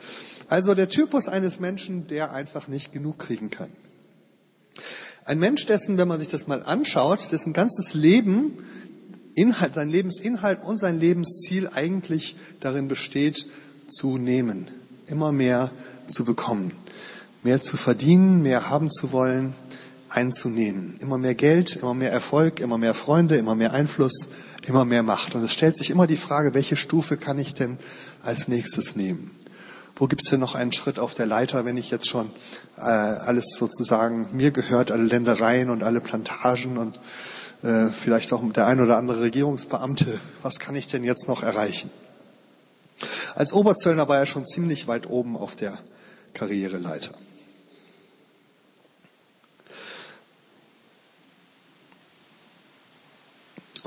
Also 0.48 0.74
der 0.74 0.88
Typus 0.88 1.28
eines 1.28 1.60
Menschen, 1.60 2.06
der 2.08 2.32
einfach 2.32 2.68
nicht 2.68 2.92
genug 2.92 3.18
kriegen 3.18 3.50
kann. 3.50 3.70
Ein 5.24 5.40
Mensch, 5.40 5.66
dessen, 5.66 5.98
wenn 5.98 6.06
man 6.06 6.20
sich 6.20 6.28
das 6.28 6.46
mal 6.46 6.62
anschaut, 6.62 7.32
dessen 7.32 7.52
ganzes 7.52 7.94
Leben 7.94 8.58
Inhalt, 9.34 9.74
sein 9.74 9.90
Lebensinhalt 9.90 10.62
und 10.62 10.78
sein 10.78 10.98
Lebensziel 10.98 11.68
eigentlich 11.68 12.36
darin 12.60 12.88
besteht, 12.88 13.46
zu 13.86 14.16
nehmen, 14.16 14.66
immer 15.06 15.30
mehr 15.30 15.70
zu 16.08 16.24
bekommen, 16.24 16.72
mehr 17.42 17.60
zu 17.60 17.76
verdienen, 17.76 18.42
mehr 18.42 18.70
haben 18.70 18.90
zu 18.90 19.12
wollen, 19.12 19.52
einzunehmen. 20.08 20.96
Immer 21.00 21.18
mehr 21.18 21.34
Geld, 21.34 21.76
immer 21.76 21.94
mehr 21.94 22.12
Erfolg, 22.12 22.60
immer 22.60 22.78
mehr 22.78 22.94
Freunde, 22.94 23.36
immer 23.36 23.54
mehr 23.54 23.72
Einfluss, 23.72 24.28
immer 24.66 24.84
mehr 24.84 25.02
Macht. 25.02 25.34
Und 25.34 25.42
es 25.44 25.52
stellt 25.52 25.76
sich 25.76 25.90
immer 25.90 26.06
die 26.06 26.16
Frage, 26.16 26.54
welche 26.54 26.76
Stufe 26.76 27.16
kann 27.16 27.38
ich 27.38 27.54
denn 27.54 27.78
als 28.22 28.48
nächstes 28.48 28.96
nehmen? 28.96 29.30
Wo 29.96 30.06
gibt 30.06 30.22
es 30.24 30.30
denn 30.30 30.40
noch 30.40 30.54
einen 30.54 30.72
Schritt 30.72 30.98
auf 30.98 31.14
der 31.14 31.26
Leiter, 31.26 31.64
wenn 31.64 31.76
ich 31.76 31.90
jetzt 31.90 32.06
schon 32.06 32.30
äh, 32.76 32.82
alles 32.82 33.56
sozusagen 33.56 34.28
mir 34.32 34.50
gehört, 34.50 34.90
alle 34.90 35.04
Ländereien 35.04 35.70
und 35.70 35.82
alle 35.82 36.00
Plantagen 36.00 36.76
und 36.76 37.00
äh, 37.62 37.86
vielleicht 37.88 38.32
auch 38.32 38.42
der 38.52 38.66
ein 38.66 38.80
oder 38.80 38.98
andere 38.98 39.22
Regierungsbeamte, 39.22 40.20
was 40.42 40.58
kann 40.58 40.76
ich 40.76 40.86
denn 40.86 41.02
jetzt 41.02 41.28
noch 41.28 41.42
erreichen? 41.42 41.90
Als 43.34 43.52
Oberzöllner 43.52 44.08
war 44.08 44.18
er 44.18 44.26
schon 44.26 44.46
ziemlich 44.46 44.86
weit 44.86 45.08
oben 45.08 45.36
auf 45.36 45.56
der 45.56 45.78
Karriereleiter. 46.34 47.12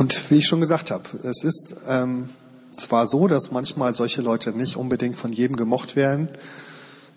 Und 0.09 0.31
wie 0.31 0.37
ich 0.37 0.47
schon 0.47 0.59
gesagt 0.59 0.89
habe, 0.89 1.03
es 1.21 1.43
ist 1.43 1.75
ähm, 1.87 2.29
zwar 2.75 3.05
so, 3.05 3.27
dass 3.27 3.51
manchmal 3.51 3.93
solche 3.93 4.23
Leute 4.23 4.51
nicht 4.53 4.75
unbedingt 4.75 5.15
von 5.15 5.31
jedem 5.31 5.55
gemocht 5.55 5.95
werden, 5.95 6.29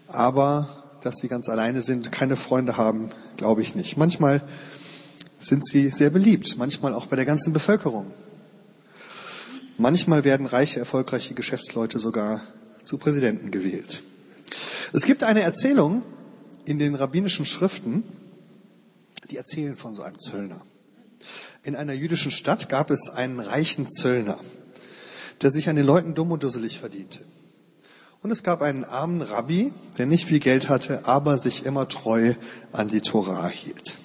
Aber 0.08 0.68
dass 1.00 1.16
sie 1.16 1.28
ganz 1.28 1.48
alleine 1.48 1.80
sind, 1.80 2.12
keine 2.12 2.36
Freunde 2.36 2.76
haben, 2.76 3.10
glaube 3.38 3.62
ich 3.62 3.74
nicht. 3.74 3.96
Manchmal 3.96 4.42
sind 5.38 5.66
sie 5.66 5.88
sehr 5.88 6.10
beliebt, 6.10 6.58
manchmal 6.58 6.92
auch 6.92 7.06
bei 7.06 7.16
der 7.16 7.24
ganzen 7.24 7.54
Bevölkerung. 7.54 8.12
Manchmal 9.78 10.24
werden 10.24 10.44
reiche, 10.44 10.78
erfolgreiche 10.78 11.32
Geschäftsleute 11.32 11.98
sogar 11.98 12.42
zu 12.82 12.98
Präsidenten 12.98 13.50
gewählt. 13.50 14.02
Es 14.92 15.06
gibt 15.06 15.24
eine 15.24 15.40
Erzählung 15.40 16.02
in 16.66 16.78
den 16.78 16.94
rabbinischen 16.94 17.46
Schriften, 17.46 18.04
die 19.30 19.38
erzählen 19.38 19.76
von 19.76 19.94
so 19.94 20.02
einem 20.02 20.18
Zöllner. 20.18 20.60
In 21.64 21.76
einer 21.76 21.92
jüdischen 21.92 22.32
Stadt 22.32 22.68
gab 22.68 22.90
es 22.90 23.08
einen 23.08 23.38
reichen 23.38 23.88
Zöllner, 23.88 24.36
der 25.42 25.52
sich 25.52 25.68
an 25.68 25.76
den 25.76 25.86
Leuten 25.86 26.14
dumm 26.14 26.32
und 26.32 26.42
dusselig 26.42 26.80
verdiente. 26.80 27.20
Und 28.20 28.32
es 28.32 28.42
gab 28.42 28.62
einen 28.62 28.84
armen 28.84 29.22
Rabbi, 29.22 29.72
der 29.96 30.06
nicht 30.06 30.26
viel 30.26 30.40
Geld 30.40 30.68
hatte, 30.68 31.06
aber 31.06 31.38
sich 31.38 31.64
immer 31.64 31.88
treu 31.88 32.34
an 32.72 32.88
die 32.88 33.00
Torah 33.00 33.48
hielt. 33.48 33.96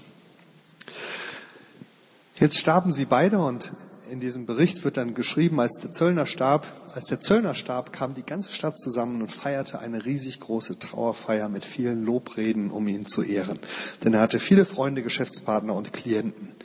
Jetzt 2.36 2.58
starben 2.58 2.92
sie 2.92 3.06
beide 3.06 3.40
und 3.40 3.72
in 4.12 4.20
diesem 4.20 4.46
Bericht 4.46 4.84
wird 4.84 4.98
dann 4.98 5.16
geschrieben, 5.16 5.60
als 5.60 5.80
der 5.82 5.92
Zöllner 5.92 6.28
starb, 6.28 6.66
als 6.94 7.08
der 7.08 7.20
Zöllner 7.20 7.56
starb, 7.56 7.92
kam 7.92 8.14
die 8.14 8.24
ganze 8.24 8.52
Stadt 8.52 8.78
zusammen 8.78 9.22
und 9.22 9.32
feierte 9.32 9.80
eine 9.80 10.06
riesig 10.06 10.40
große 10.40 10.80
Trauerfeier 10.80 11.50
mit 11.50 11.66
vielen 11.66 12.06
Lobreden, 12.06 12.72
um 12.72 12.88
ihn 12.88 13.06
zu 13.06 13.24
ehren. 13.24 13.60
Denn 14.04 14.14
er 14.14 14.22
hatte 14.22 14.40
viele 14.40 14.66
Freunde, 14.66 15.04
Geschäftspartner 15.04 15.74
und 15.74 15.92
Klienten. 15.94 16.56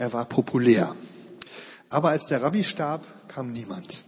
Er 0.00 0.14
war 0.14 0.24
populär. 0.24 0.96
Aber 1.90 2.08
als 2.08 2.28
der 2.28 2.42
Rabbi 2.42 2.64
starb, 2.64 3.04
kam 3.28 3.52
niemand. 3.52 4.04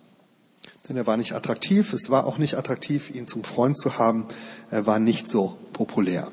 Denn 0.89 0.97
er 0.97 1.07
war 1.07 1.19
nicht 1.19 1.35
attraktiv. 1.35 1.93
Es 1.93 2.09
war 2.09 2.27
auch 2.27 2.39
nicht 2.39 2.57
attraktiv, 2.57 3.15
ihn 3.15 3.27
zum 3.27 3.45
Freund 3.45 3.77
zu 3.77 3.99
haben. 3.99 4.27
Er 4.71 4.87
war 4.87 4.99
nicht 4.99 5.29
so 5.29 5.59
populär. 5.75 6.33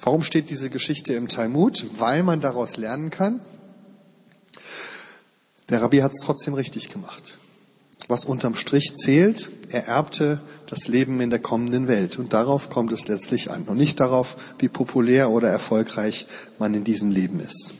Warum 0.00 0.22
steht 0.22 0.48
diese 0.48 0.70
Geschichte 0.70 1.12
im 1.12 1.28
Talmud? 1.28 1.84
Weil 1.98 2.22
man 2.22 2.40
daraus 2.40 2.78
lernen 2.78 3.10
kann, 3.10 3.40
der 5.68 5.82
Rabbi 5.82 5.98
hat 5.98 6.12
es 6.12 6.24
trotzdem 6.24 6.54
richtig 6.54 6.88
gemacht. 6.88 7.36
Was 8.06 8.24
unterm 8.24 8.54
Strich 8.54 8.94
zählt, 8.94 9.50
er 9.68 9.86
erbte 9.86 10.40
das 10.66 10.88
Leben 10.88 11.20
in 11.20 11.28
der 11.28 11.40
kommenden 11.40 11.88
Welt. 11.88 12.18
Und 12.18 12.32
darauf 12.32 12.70
kommt 12.70 12.90
es 12.92 13.06
letztlich 13.06 13.50
an. 13.50 13.64
Und 13.64 13.76
nicht 13.76 14.00
darauf, 14.00 14.54
wie 14.58 14.68
populär 14.68 15.28
oder 15.28 15.50
erfolgreich 15.50 16.26
man 16.58 16.72
in 16.72 16.84
diesem 16.84 17.10
Leben 17.10 17.38
ist. 17.38 17.74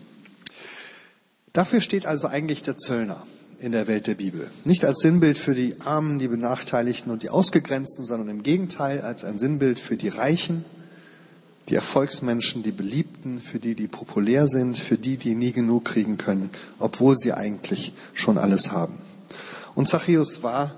Dafür 1.52 1.80
steht 1.80 2.06
also 2.06 2.28
eigentlich 2.28 2.62
der 2.62 2.76
Zöllner 2.76 3.22
in 3.58 3.72
der 3.72 3.86
Welt 3.86 4.06
der 4.06 4.14
Bibel. 4.14 4.50
Nicht 4.64 4.84
als 4.84 5.00
Sinnbild 5.00 5.38
für 5.38 5.54
die 5.54 5.80
Armen, 5.80 6.18
die 6.18 6.28
Benachteiligten 6.28 7.10
und 7.10 7.22
die 7.22 7.30
Ausgegrenzten, 7.30 8.04
sondern 8.04 8.28
im 8.28 8.42
Gegenteil 8.42 9.00
als 9.00 9.24
ein 9.24 9.38
Sinnbild 9.38 9.80
für 9.80 9.96
die 9.96 10.08
Reichen, 10.08 10.64
die 11.68 11.74
Erfolgsmenschen, 11.74 12.62
die 12.62 12.72
Beliebten, 12.72 13.40
für 13.40 13.58
die, 13.58 13.74
die 13.74 13.88
populär 13.88 14.46
sind, 14.46 14.78
für 14.78 14.96
die, 14.96 15.16
die 15.16 15.34
nie 15.34 15.52
genug 15.52 15.86
kriegen 15.86 16.16
können, 16.16 16.50
obwohl 16.78 17.16
sie 17.16 17.32
eigentlich 17.32 17.92
schon 18.14 18.38
alles 18.38 18.70
haben. 18.70 18.98
Und 19.74 19.88
Zachäus 19.88 20.42
war 20.42 20.74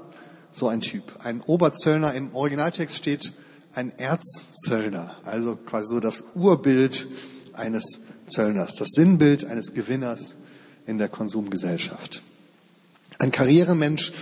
so 0.53 0.69
ein 0.69 0.81
Typ. 0.81 1.05
Ein 1.23 1.41
Oberzöllner, 1.43 2.15
im 2.15 2.35
Originaltext 2.35 2.97
steht 2.97 3.33
ein 3.75 3.97
Erzzöllner, 3.99 5.15
also 5.25 5.57
quasi 5.57 5.89
so 5.91 6.01
das 6.01 6.25
Urbild 6.35 7.07
eines 7.53 8.03
Zöllners, 8.27 8.75
das 8.75 8.89
Sinnbild 8.93 9.45
eines 9.45 9.75
Gewinners 9.75 10.37
in 10.91 10.99
der 10.99 11.09
Konsumgesellschaft. 11.09 12.23
Ein 13.19 13.31
Karrieremensch, 13.31 14.13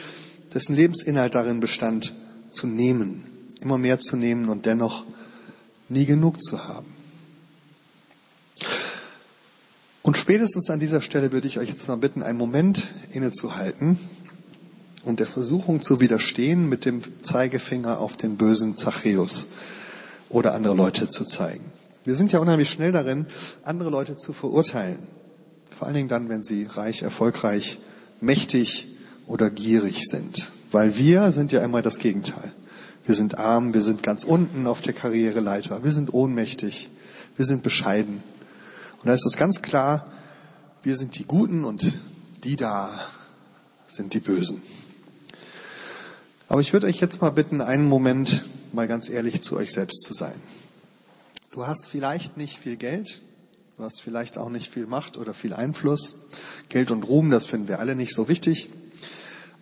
dessen 0.54 0.76
Lebensinhalt 0.76 1.34
darin 1.34 1.60
bestand, 1.60 2.14
zu 2.50 2.66
nehmen, 2.66 3.24
immer 3.60 3.78
mehr 3.78 3.98
zu 3.98 4.16
nehmen 4.16 4.48
und 4.48 4.66
dennoch 4.66 5.04
nie 5.88 6.04
genug 6.04 6.42
zu 6.42 6.68
haben. 6.68 6.86
Und 10.02 10.16
spätestens 10.16 10.70
an 10.70 10.80
dieser 10.80 11.00
Stelle 11.00 11.32
würde 11.32 11.48
ich 11.48 11.58
euch 11.58 11.68
jetzt 11.68 11.88
mal 11.88 11.96
bitten, 11.96 12.22
einen 12.22 12.38
Moment 12.38 12.88
innezuhalten 13.10 13.98
und 15.04 15.20
der 15.20 15.26
Versuchung 15.26 15.82
zu 15.82 16.00
widerstehen, 16.00 16.68
mit 16.68 16.84
dem 16.84 17.02
Zeigefinger 17.22 17.98
auf 17.98 18.16
den 18.16 18.36
bösen 18.36 18.76
Zachäus 18.76 19.48
oder 20.28 20.54
andere 20.54 20.74
Leute 20.74 21.08
zu 21.08 21.24
zeigen. 21.24 21.64
Wir 22.04 22.14
sind 22.14 22.32
ja 22.32 22.38
unheimlich 22.38 22.70
schnell 22.70 22.92
darin, 22.92 23.26
andere 23.64 23.90
Leute 23.90 24.16
zu 24.16 24.32
verurteilen. 24.32 24.98
Vor 25.76 25.86
allen 25.86 25.96
Dingen 25.96 26.08
dann, 26.08 26.28
wenn 26.28 26.42
sie 26.42 26.64
reich, 26.64 27.02
erfolgreich, 27.02 27.78
mächtig 28.20 28.88
oder 29.26 29.50
gierig 29.50 30.06
sind. 30.06 30.48
Weil 30.70 30.96
wir 30.96 31.32
sind 31.32 31.52
ja 31.52 31.62
immer 31.62 31.82
das 31.82 31.98
Gegenteil. 31.98 32.52
Wir 33.06 33.14
sind 33.14 33.38
arm, 33.38 33.72
wir 33.72 33.80
sind 33.80 34.02
ganz 34.02 34.24
unten 34.24 34.66
auf 34.66 34.82
der 34.82 34.92
Karriereleiter, 34.92 35.82
wir 35.82 35.92
sind 35.92 36.12
ohnmächtig, 36.12 36.90
wir 37.36 37.46
sind 37.46 37.62
bescheiden. 37.62 38.22
Und 39.00 39.06
da 39.06 39.14
ist 39.14 39.24
es 39.24 39.36
ganz 39.38 39.62
klar, 39.62 40.06
wir 40.82 40.94
sind 40.94 41.18
die 41.18 41.24
Guten 41.24 41.64
und 41.64 42.00
die 42.44 42.56
da 42.56 42.90
sind 43.86 44.12
die 44.12 44.20
Bösen. 44.20 44.60
Aber 46.48 46.60
ich 46.60 46.72
würde 46.72 46.86
euch 46.86 47.00
jetzt 47.00 47.20
mal 47.20 47.30
bitten, 47.30 47.60
einen 47.60 47.88
Moment 47.88 48.44
mal 48.72 48.86
ganz 48.86 49.08
ehrlich 49.08 49.42
zu 49.42 49.56
euch 49.56 49.72
selbst 49.72 50.02
zu 50.02 50.14
sein. 50.14 50.34
Du 51.52 51.66
hast 51.66 51.88
vielleicht 51.88 52.36
nicht 52.36 52.58
viel 52.58 52.76
Geld, 52.76 53.22
hast 53.84 54.02
vielleicht 54.02 54.38
auch 54.38 54.48
nicht 54.48 54.72
viel 54.72 54.86
Macht 54.86 55.16
oder 55.16 55.32
viel 55.32 55.54
Einfluss. 55.54 56.16
Geld 56.68 56.90
und 56.90 57.04
Ruhm, 57.04 57.30
das 57.30 57.46
finden 57.46 57.68
wir 57.68 57.78
alle 57.78 57.94
nicht 57.94 58.14
so 58.14 58.28
wichtig. 58.28 58.68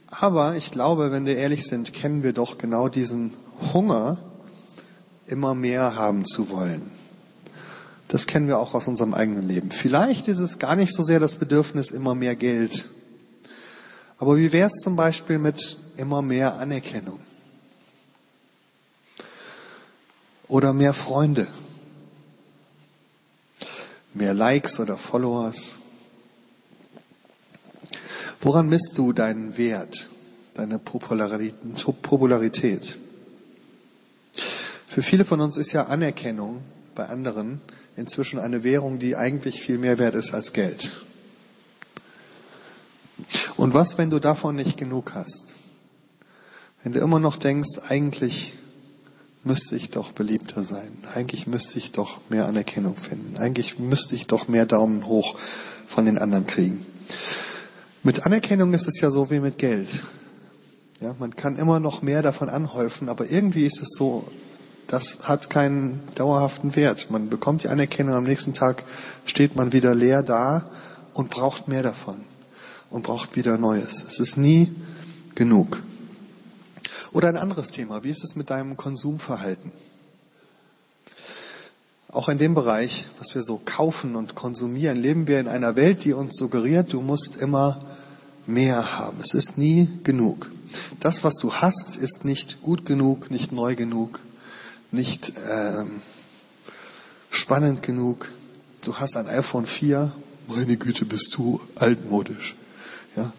Aber 0.07 0.57
ich 0.57 0.71
glaube, 0.71 1.13
wenn 1.13 1.27
wir 1.27 1.37
ehrlich 1.37 1.67
sind, 1.67 1.93
kennen 1.93 2.23
wir 2.23 2.33
doch 2.33 2.59
genau 2.59 2.89
diesen 2.89 3.33
Hunger, 3.75 4.19
immer 5.27 5.55
mehr 5.55 5.97
haben 5.97 6.25
zu 6.25 6.51
wollen. 6.51 6.91
Das 8.09 8.27
kennen 8.27 8.47
wir 8.47 8.59
auch 8.59 8.75
aus 8.75 8.89
unserem 8.89 9.13
eigenen 9.13 9.47
Leben. 9.47 9.71
Vielleicht 9.71 10.29
ist 10.29 10.39
es 10.39 10.59
gar 10.59 10.77
nicht 10.77 10.95
so 10.95 11.03
sehr 11.03 11.21
das 11.21 11.37
Bedürfnis, 11.37 11.91
immer 11.91 12.15
mehr 12.15 12.37
Geld. 12.37 12.89
Aber 14.19 14.37
wie 14.37 14.53
wäre 14.53 14.69
es 14.69 14.81
zum 14.81 14.97
Beispiel 14.97 15.39
mit 15.39 15.79
immer 15.97 16.23
mehr 16.23 16.55
Anerkennung? 16.59 17.21
Oder 20.49 20.73
mehr 20.73 20.95
Freunde? 20.95 21.49
Mehr 24.17 24.33
Likes 24.33 24.81
oder 24.81 24.97
Followers? 24.97 25.75
Woran 28.41 28.71
misst 28.71 28.97
du 28.97 29.13
deinen 29.13 29.59
Wert, 29.59 30.09
deine 30.55 30.79
Popularität? 30.79 32.97
Für 34.87 35.03
viele 35.03 35.27
von 35.27 35.43
uns 35.43 35.59
ist 35.59 35.73
ja 35.73 35.89
Anerkennung 35.89 36.63
bei 36.95 37.07
anderen 37.07 37.61
inzwischen 37.97 38.39
eine 38.39 38.65
Währung, 38.65 38.99
die 38.99 39.17
eigentlich 39.17 39.61
viel 39.61 39.77
mehr 39.77 39.99
wert 39.99 40.15
ist 40.15 40.33
als 40.33 40.55
Geld. 40.55 40.91
Und 43.59 43.75
was, 43.75 43.99
wenn 43.99 44.09
du 44.09 44.19
davon 44.19 44.57
nicht 44.57 44.79
genug 44.79 45.13
hast? 45.15 45.57
Wenn 46.83 46.93
du 46.93 47.01
immer 47.01 47.21
noch 47.21 47.37
denkst, 47.37 47.81
eigentlich 47.87 48.55
müsste 49.47 49.77
ich 49.77 49.91
doch 49.91 50.13
beliebter 50.13 50.65
sein. 50.65 50.93
Eigentlich 51.15 51.47
müsste 51.47 51.79
ich 51.79 51.93
doch 51.93 52.19
mehr 52.29 52.47
Anerkennung 52.47 52.97
finden. 52.97 53.37
Eigentlich 53.39 53.79
müsste 53.79 54.17
ich 54.17 54.27
doch 54.27 54.49
mehr 54.49 54.67
Daumen 54.67 55.07
hoch 55.07 55.39
von 55.87 56.05
den 56.05 56.19
anderen 56.19 56.47
kriegen. 56.47 56.85
Mit 58.03 58.27
Anerkennung 58.27 58.75
ist 58.75 58.89
es 58.89 59.01
ja 59.01 59.11
so 59.11 59.31
wie 59.31 59.41
mit 59.41 59.57
Geld. 59.57 59.89
Ja, 61.01 61.15
man 61.19 61.37
kann 61.37 61.57
immer 61.57 61.79
noch 61.79 62.03
mehr 62.03 62.23
davon 62.23 62.49
anhäufen, 62.49 63.09
aber 63.09 63.31
irgendwie 63.31 63.67
ist 63.67 63.81
es 63.81 63.91
so, 63.97 64.27
das 64.89 65.29
hat 65.29 65.49
keinen 65.49 66.01
dauerhaften 66.17 66.75
Wert. 66.75 67.11
Man 67.11 67.29
bekommt 67.29 67.63
die 67.63 67.69
Anerkennung, 67.69 68.15
am 68.15 68.25
nächsten 68.25 68.53
Tag 68.53 68.83
steht 69.27 69.55
man 69.55 69.73
wieder 69.73 69.95
leer 69.95 70.23
da 70.23 70.71
und 71.15 71.31
braucht 71.31 71.69
mehr 71.69 71.83
davon 71.83 72.21
und 72.91 73.03
braucht 73.03 73.37
wieder 73.37 73.59
Neues. 73.59 74.05
Es 74.05 74.19
ist 74.19 74.37
nie 74.37 74.75
genug. 75.35 75.83
Oder 77.17 77.31
ein 77.31 77.39
anderes 77.39 77.69
Thema. 77.69 78.05
Wie 78.05 78.11
ist 78.11 78.23
es 78.23 78.37
mit 78.37 78.51
deinem 78.51 78.77
Konsumverhalten? 78.77 79.73
Auch 82.09 82.29
in 82.29 82.37
dem 82.37 82.53
Bereich, 82.53 83.07
was 83.19 83.35
wir 83.35 83.43
so 83.43 83.59
kaufen 83.65 84.17
und 84.17 84.35
konsumieren, 84.35 85.01
leben 85.01 85.27
wir 85.27 85.41
in 85.41 85.49
einer 85.49 85.77
Welt, 85.77 86.05
die 86.05 86.13
uns 86.13 86.37
suggeriert, 86.37 86.93
du 86.93 87.01
musst 87.01 87.37
immer 87.37 87.81
mehr 88.45 88.99
haben. 88.99 89.17
Es 89.23 89.33
ist 89.33 89.57
nie 89.57 89.89
genug. 90.05 90.51
Das, 91.01 91.25
was 91.25 91.37
du 91.37 91.55
hast, 91.55 91.97
ist 91.97 92.27
nicht 92.27 92.61
gut 92.61 92.85
genug, 92.85 93.31
nicht 93.31 93.51
neu 93.51 93.77
genug, 93.77 94.21
nicht 94.91 95.33
ähm, 95.51 96.03
spannend 97.31 97.83
genug. 97.83 98.31
Du 98.85 98.95
hast 98.97 99.17
ein 99.17 99.27
iPhone 99.27 99.65
4, 99.65 100.13
meine 100.49 100.77
Güte, 100.77 101.07
bist 101.07 101.35
du 101.35 101.63
altmodisch. 101.77 102.57
Ja? 103.17 103.33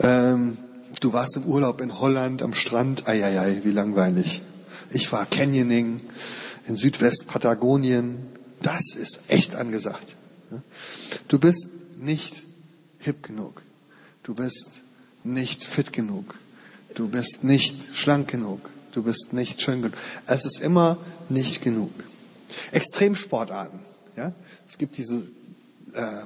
Ähm, 0.00 0.58
du 1.02 1.12
warst 1.12 1.36
im 1.36 1.44
Urlaub 1.44 1.80
in 1.80 1.98
Holland 1.98 2.42
am 2.42 2.54
Strand, 2.54 3.08
eieiei, 3.08 3.60
wie 3.64 3.72
langweilig. 3.72 4.42
Ich 4.90 5.10
war 5.12 5.26
Canyoning 5.26 6.00
in 6.66 6.76
Südwestpatagonien. 6.76 8.26
Das 8.62 8.94
ist 8.94 9.22
echt 9.28 9.56
angesagt. 9.56 10.16
Du 11.28 11.38
bist 11.38 11.70
nicht 11.98 12.46
hip 12.98 13.22
genug. 13.22 13.62
Du 14.22 14.34
bist 14.34 14.82
nicht 15.24 15.64
fit 15.64 15.92
genug. 15.92 16.36
Du 16.94 17.08
bist 17.08 17.42
nicht 17.42 17.96
schlank 17.96 18.28
genug. 18.28 18.70
Du 18.92 19.02
bist 19.02 19.32
nicht 19.32 19.60
schön 19.62 19.82
genug. 19.82 19.96
Es 20.26 20.44
ist 20.44 20.60
immer 20.60 20.98
nicht 21.28 21.62
genug. 21.62 21.92
Extremsportarten. 22.70 23.80
Ja? 24.16 24.32
Es 24.68 24.78
gibt 24.78 24.98
diese 24.98 25.16
äh, 25.94 26.22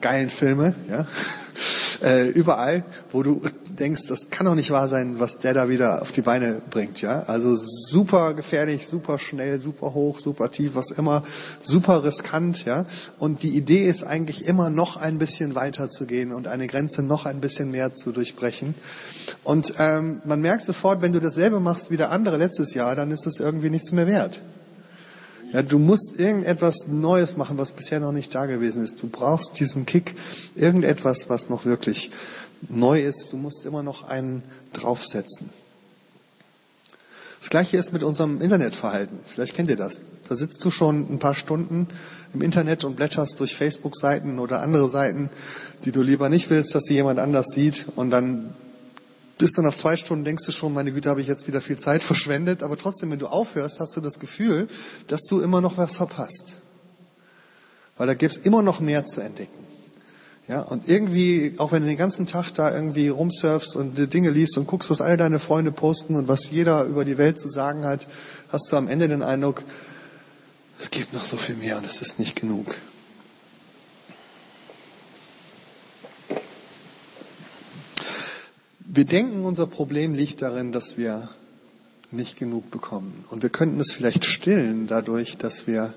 geilen 0.00 0.30
Filme, 0.30 0.74
ja? 0.88 1.06
Äh, 2.02 2.28
überall, 2.28 2.84
wo 3.10 3.22
du 3.22 3.40
denkst, 3.78 4.02
das 4.08 4.30
kann 4.30 4.46
doch 4.46 4.54
nicht 4.54 4.70
wahr 4.70 4.88
sein, 4.88 5.18
was 5.18 5.38
der 5.38 5.54
da 5.54 5.68
wieder 5.68 6.02
auf 6.02 6.12
die 6.12 6.22
Beine 6.22 6.60
bringt, 6.70 7.00
ja. 7.00 7.20
Also 7.22 7.54
super 7.56 8.34
gefährlich, 8.34 8.86
super 8.86 9.18
schnell, 9.18 9.60
super 9.60 9.94
hoch, 9.94 10.18
super 10.18 10.50
tief, 10.50 10.74
was 10.74 10.90
immer, 10.90 11.22
super 11.62 12.04
riskant, 12.04 12.64
ja. 12.64 12.86
Und 13.18 13.42
die 13.42 13.56
Idee 13.56 13.88
ist 13.88 14.04
eigentlich 14.04 14.46
immer 14.46 14.70
noch 14.70 14.96
ein 14.96 15.18
bisschen 15.18 15.54
weiter 15.54 15.88
zu 15.88 16.06
gehen 16.06 16.32
und 16.32 16.48
eine 16.48 16.66
Grenze 16.66 17.02
noch 17.02 17.26
ein 17.26 17.40
bisschen 17.40 17.70
mehr 17.70 17.94
zu 17.94 18.12
durchbrechen. 18.12 18.74
Und 19.44 19.74
ähm, 19.78 20.20
man 20.24 20.40
merkt 20.40 20.64
sofort, 20.64 21.02
wenn 21.02 21.12
du 21.12 21.20
dasselbe 21.20 21.60
machst 21.60 21.90
wie 21.90 21.96
der 21.96 22.10
andere 22.10 22.36
letztes 22.36 22.74
Jahr, 22.74 22.94
dann 22.96 23.10
ist 23.10 23.26
es 23.26 23.40
irgendwie 23.40 23.70
nichts 23.70 23.92
mehr 23.92 24.06
wert. 24.06 24.40
Ja, 25.52 25.62
du 25.62 25.78
musst 25.78 26.18
irgendetwas 26.18 26.88
Neues 26.88 27.36
machen, 27.36 27.58
was 27.58 27.72
bisher 27.72 28.00
noch 28.00 28.12
nicht 28.12 28.34
da 28.34 28.46
gewesen 28.46 28.82
ist. 28.82 29.02
Du 29.02 29.08
brauchst 29.08 29.60
diesen 29.60 29.84
Kick, 29.84 30.14
irgendetwas, 30.54 31.28
was 31.28 31.50
noch 31.50 31.66
wirklich 31.66 32.10
neu 32.68 33.02
ist. 33.02 33.32
Du 33.32 33.36
musst 33.36 33.66
immer 33.66 33.82
noch 33.82 34.02
einen 34.04 34.42
draufsetzen. 34.72 35.50
Das 37.40 37.50
gleiche 37.50 37.76
ist 37.76 37.92
mit 37.92 38.02
unserem 38.02 38.40
Internetverhalten. 38.40 39.18
Vielleicht 39.26 39.54
kennt 39.54 39.68
ihr 39.68 39.76
das. 39.76 40.02
Da 40.28 40.36
sitzt 40.36 40.64
du 40.64 40.70
schon 40.70 41.12
ein 41.12 41.18
paar 41.18 41.34
Stunden 41.34 41.88
im 42.32 42.40
Internet 42.40 42.84
und 42.84 42.96
blätterst 42.96 43.38
durch 43.40 43.54
Facebook-Seiten 43.54 44.38
oder 44.38 44.62
andere 44.62 44.88
Seiten, 44.88 45.28
die 45.84 45.92
du 45.92 46.02
lieber 46.02 46.28
nicht 46.28 46.48
willst, 46.48 46.74
dass 46.74 46.84
sie 46.84 46.94
jemand 46.94 47.18
anders 47.18 47.48
sieht. 47.48 47.86
Und 47.96 48.10
dann 48.10 48.54
bist 49.42 49.58
du 49.58 49.62
nach 49.62 49.74
zwei 49.74 49.96
Stunden, 49.96 50.24
denkst 50.24 50.46
du 50.46 50.52
schon, 50.52 50.72
meine 50.72 50.92
Güte, 50.92 51.10
habe 51.10 51.20
ich 51.20 51.26
jetzt 51.26 51.48
wieder 51.48 51.60
viel 51.60 51.76
Zeit 51.76 52.04
verschwendet. 52.04 52.62
Aber 52.62 52.78
trotzdem, 52.78 53.10
wenn 53.10 53.18
du 53.18 53.26
aufhörst, 53.26 53.80
hast 53.80 53.96
du 53.96 54.00
das 54.00 54.20
Gefühl, 54.20 54.68
dass 55.08 55.22
du 55.22 55.40
immer 55.40 55.60
noch 55.60 55.76
was 55.78 55.96
verpasst. 55.96 56.58
Weil 57.96 58.06
da 58.06 58.14
gibt 58.14 58.36
es 58.36 58.38
immer 58.38 58.62
noch 58.62 58.78
mehr 58.78 59.04
zu 59.04 59.20
entdecken. 59.20 59.66
Ja, 60.46 60.60
und 60.60 60.88
irgendwie, 60.88 61.56
auch 61.58 61.72
wenn 61.72 61.82
du 61.82 61.88
den 61.88 61.96
ganzen 61.96 62.24
Tag 62.24 62.52
da 62.52 62.72
irgendwie 62.72 63.08
rumsurfst 63.08 63.74
und 63.74 64.14
Dinge 64.14 64.30
liest 64.30 64.56
und 64.58 64.68
guckst, 64.68 64.90
was 64.90 65.00
alle 65.00 65.16
deine 65.16 65.40
Freunde 65.40 65.72
posten 65.72 66.14
und 66.14 66.28
was 66.28 66.48
jeder 66.52 66.84
über 66.84 67.04
die 67.04 67.18
Welt 67.18 67.40
zu 67.40 67.48
sagen 67.48 67.84
hat, 67.84 68.06
hast 68.48 68.70
du 68.70 68.76
am 68.76 68.86
Ende 68.86 69.08
den 69.08 69.22
Eindruck, 69.22 69.64
es 70.78 70.92
gibt 70.92 71.12
noch 71.12 71.24
so 71.24 71.36
viel 71.36 71.56
mehr 71.56 71.78
und 71.78 71.84
es 71.84 72.00
ist 72.00 72.20
nicht 72.20 72.36
genug. 72.36 72.76
Wir 78.94 79.06
denken, 79.06 79.46
unser 79.46 79.66
Problem 79.66 80.12
liegt 80.12 80.42
darin, 80.42 80.70
dass 80.70 80.98
wir 80.98 81.30
nicht 82.10 82.38
genug 82.38 82.70
bekommen. 82.70 83.24
Und 83.30 83.42
wir 83.42 83.48
könnten 83.48 83.80
es 83.80 83.90
vielleicht 83.90 84.26
stillen 84.26 84.86
dadurch, 84.86 85.38
dass 85.38 85.66
wir 85.66 85.94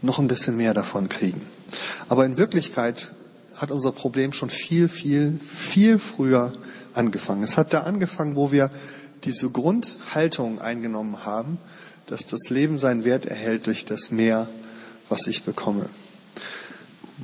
noch 0.00 0.20
ein 0.20 0.28
bisschen 0.28 0.56
mehr 0.56 0.72
davon 0.72 1.08
kriegen. 1.08 1.42
Aber 2.08 2.24
in 2.24 2.36
Wirklichkeit 2.36 3.10
hat 3.56 3.72
unser 3.72 3.90
Problem 3.90 4.32
schon 4.32 4.50
viel, 4.50 4.86
viel, 4.86 5.40
viel 5.40 5.98
früher 5.98 6.52
angefangen. 6.92 7.42
Es 7.42 7.56
hat 7.56 7.72
da 7.72 7.80
angefangen, 7.80 8.36
wo 8.36 8.52
wir 8.52 8.70
diese 9.24 9.50
Grundhaltung 9.50 10.60
eingenommen 10.60 11.24
haben, 11.24 11.58
dass 12.06 12.24
das 12.28 12.50
Leben 12.50 12.78
seinen 12.78 13.04
Wert 13.04 13.26
erhält 13.26 13.66
durch 13.66 13.84
das 13.84 14.12
Mehr, 14.12 14.48
was 15.08 15.26
ich 15.26 15.42
bekomme. 15.42 15.90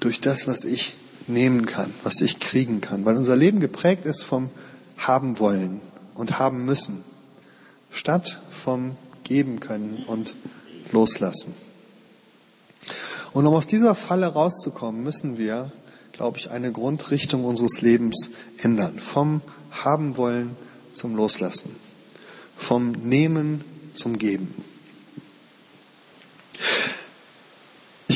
Durch 0.01 0.21
das, 0.21 0.49
was 0.49 0.65
ich 0.65 0.97
nehmen 1.29 1.67
kann, 1.67 1.93
was 2.03 2.21
ich 2.21 2.39
kriegen 2.41 2.81
kann, 2.81 3.05
weil 3.05 3.17
unser 3.17 3.37
Leben 3.37 3.61
geprägt 3.61 4.07
ist 4.07 4.23
vom 4.23 4.51
haben 4.97 5.39
wollen 5.39 5.81
und 6.15 6.39
haben 6.39 6.65
müssen, 6.65 7.05
statt 7.91 8.41
vom 8.51 8.97
geben 9.25 9.61
können 9.61 10.05
und 10.07 10.35
loslassen. 10.93 11.55
Und 13.33 13.47
um 13.47 13.55
aus 13.55 13.67
dieser 13.67 13.95
Falle 13.95 14.29
rauszukommen, 14.29 15.03
müssen 15.03 15.37
wir, 15.37 15.71
glaube 16.13 16.39
ich, 16.39 16.51
eine 16.51 16.73
Grundrichtung 16.73 17.45
unseres 17.45 17.83
Lebens 17.83 18.31
ändern. 18.59 18.99
Vom 18.99 19.43
haben 19.71 20.17
wollen 20.17 20.57
zum 20.93 21.17
Loslassen. 21.17 21.77
Vom 22.57 22.93
Nehmen 22.93 23.63
zum 23.93 24.17
Geben. 24.17 24.55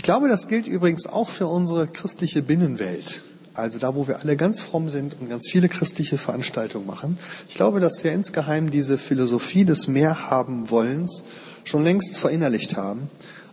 Ich 0.00 0.04
glaube, 0.04 0.28
das 0.28 0.48
gilt 0.48 0.66
übrigens 0.66 1.06
auch 1.06 1.28
für 1.28 1.46
unsere 1.46 1.86
christliche 1.86 2.40
Binnenwelt. 2.40 3.20
Also 3.52 3.78
da, 3.78 3.94
wo 3.94 4.08
wir 4.08 4.20
alle 4.20 4.34
ganz 4.34 4.58
fromm 4.58 4.88
sind 4.88 5.20
und 5.20 5.28
ganz 5.28 5.50
viele 5.50 5.68
christliche 5.68 6.16
Veranstaltungen 6.16 6.86
machen. 6.86 7.18
Ich 7.50 7.54
glaube, 7.54 7.80
dass 7.80 8.02
wir 8.02 8.10
insgeheim 8.12 8.70
diese 8.70 8.96
Philosophie 8.96 9.66
des 9.66 9.88
Mehrhaben-Wollens 9.88 11.24
schon 11.64 11.84
längst 11.84 12.16
verinnerlicht 12.16 12.78
haben 12.78 13.10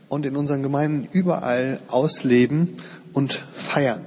und 0.07 0.25
in 0.25 0.37
unseren 0.37 0.63
Gemeinden 0.63 1.09
überall 1.11 1.81
ausleben 1.89 2.77
und 3.11 3.33
feiern. 3.33 4.05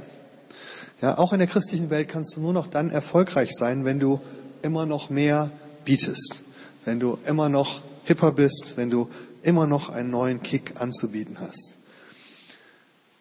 Ja, 1.03 1.19
auch 1.19 1.35
in 1.35 1.41
der 1.41 1.49
christlichen 1.49 1.91
Welt 1.91 2.09
kannst 2.09 2.37
du 2.37 2.41
nur 2.41 2.55
noch 2.55 2.69
dann 2.69 2.89
erfolgreich 2.89 3.51
sein, 3.53 3.85
wenn 3.85 4.01
du 4.01 4.19
immer 4.63 4.87
noch 4.87 5.11
mehr 5.11 5.51
bietest, 5.85 6.41
wenn 6.87 7.01
du 7.01 7.19
immer 7.27 7.51
noch 7.51 7.83
hipper 8.05 8.33
bist, 8.33 8.73
wenn 8.77 8.89
du 8.89 9.11
immer 9.43 9.67
noch 9.67 9.91
einen 9.91 10.11
neuen 10.11 10.43
Kick 10.43 10.81
anzubieten 10.81 11.37
hast. 11.39 11.80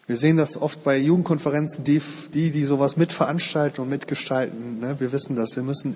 Wir 0.09 0.17
sehen 0.17 0.37
das 0.37 0.59
oft 0.59 0.83
bei 0.83 0.97
Jugendkonferenzen, 0.97 1.83
die, 1.83 2.01
die, 2.33 2.49
die 2.49 2.65
sowas 2.65 2.97
mitveranstalten 2.97 3.83
und 3.83 3.91
mitgestalten. 3.91 4.79
Ne? 4.79 4.95
Wir 4.99 5.11
wissen 5.11 5.35
das. 5.35 5.55
Wir 5.55 5.61
müssen 5.61 5.95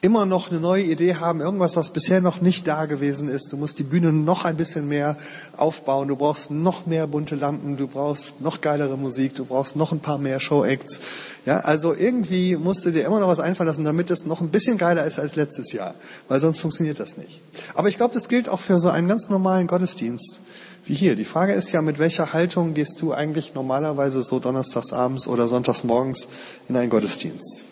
immer 0.00 0.26
noch 0.26 0.48
eine 0.48 0.60
neue 0.60 0.84
Idee 0.84 1.16
haben, 1.16 1.40
irgendwas, 1.40 1.74
was 1.74 1.90
bisher 1.90 2.20
noch 2.20 2.40
nicht 2.40 2.68
da 2.68 2.86
gewesen 2.86 3.28
ist. 3.28 3.52
Du 3.52 3.56
musst 3.56 3.80
die 3.80 3.82
Bühne 3.82 4.12
noch 4.12 4.44
ein 4.44 4.56
bisschen 4.56 4.86
mehr 4.86 5.16
aufbauen. 5.56 6.06
Du 6.06 6.14
brauchst 6.14 6.52
noch 6.52 6.86
mehr 6.86 7.08
bunte 7.08 7.34
Lampen. 7.34 7.76
Du 7.76 7.88
brauchst 7.88 8.40
noch 8.40 8.60
geilere 8.60 8.96
Musik. 8.96 9.34
Du 9.34 9.44
brauchst 9.44 9.74
noch 9.74 9.90
ein 9.90 9.98
paar 9.98 10.18
mehr 10.18 10.38
Show-Acts. 10.38 11.00
Ja, 11.44 11.58
also 11.62 11.92
irgendwie 11.92 12.54
musst 12.54 12.84
du 12.84 12.92
dir 12.92 13.04
immer 13.04 13.18
noch 13.18 13.26
was 13.26 13.40
einfallen 13.40 13.66
lassen, 13.66 13.82
damit 13.82 14.08
es 14.08 14.24
noch 14.24 14.40
ein 14.40 14.50
bisschen 14.50 14.78
geiler 14.78 15.04
ist 15.04 15.18
als 15.18 15.34
letztes 15.34 15.72
Jahr. 15.72 15.96
Weil 16.28 16.38
sonst 16.38 16.60
funktioniert 16.60 17.00
das 17.00 17.16
nicht. 17.16 17.40
Aber 17.74 17.88
ich 17.88 17.96
glaube, 17.96 18.14
das 18.14 18.28
gilt 18.28 18.48
auch 18.48 18.60
für 18.60 18.78
so 18.78 18.88
einen 18.88 19.08
ganz 19.08 19.30
normalen 19.30 19.66
Gottesdienst 19.66 20.42
wie 20.84 20.94
hier. 20.94 21.16
Die 21.16 21.24
Frage 21.24 21.52
ist 21.52 21.72
ja, 21.72 21.82
mit 21.82 21.98
welcher 21.98 22.32
Haltung 22.32 22.74
gehst 22.74 23.00
du 23.00 23.12
eigentlich 23.12 23.54
normalerweise 23.54 24.22
so 24.22 24.38
donnerstagsabends 24.38 25.26
oder 25.26 25.48
sonntagsmorgens 25.48 26.28
in 26.68 26.76
einen 26.76 26.90
Gottesdienst? 26.90 27.64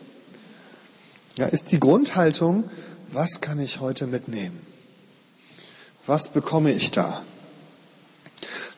Ja, 1.36 1.46
ist 1.46 1.72
die 1.72 1.80
Grundhaltung, 1.80 2.70
was 3.12 3.40
kann 3.40 3.58
ich 3.60 3.80
heute 3.80 4.06
mitnehmen? 4.06 4.60
Was 6.06 6.28
bekomme 6.28 6.72
ich 6.72 6.90
da? 6.90 7.22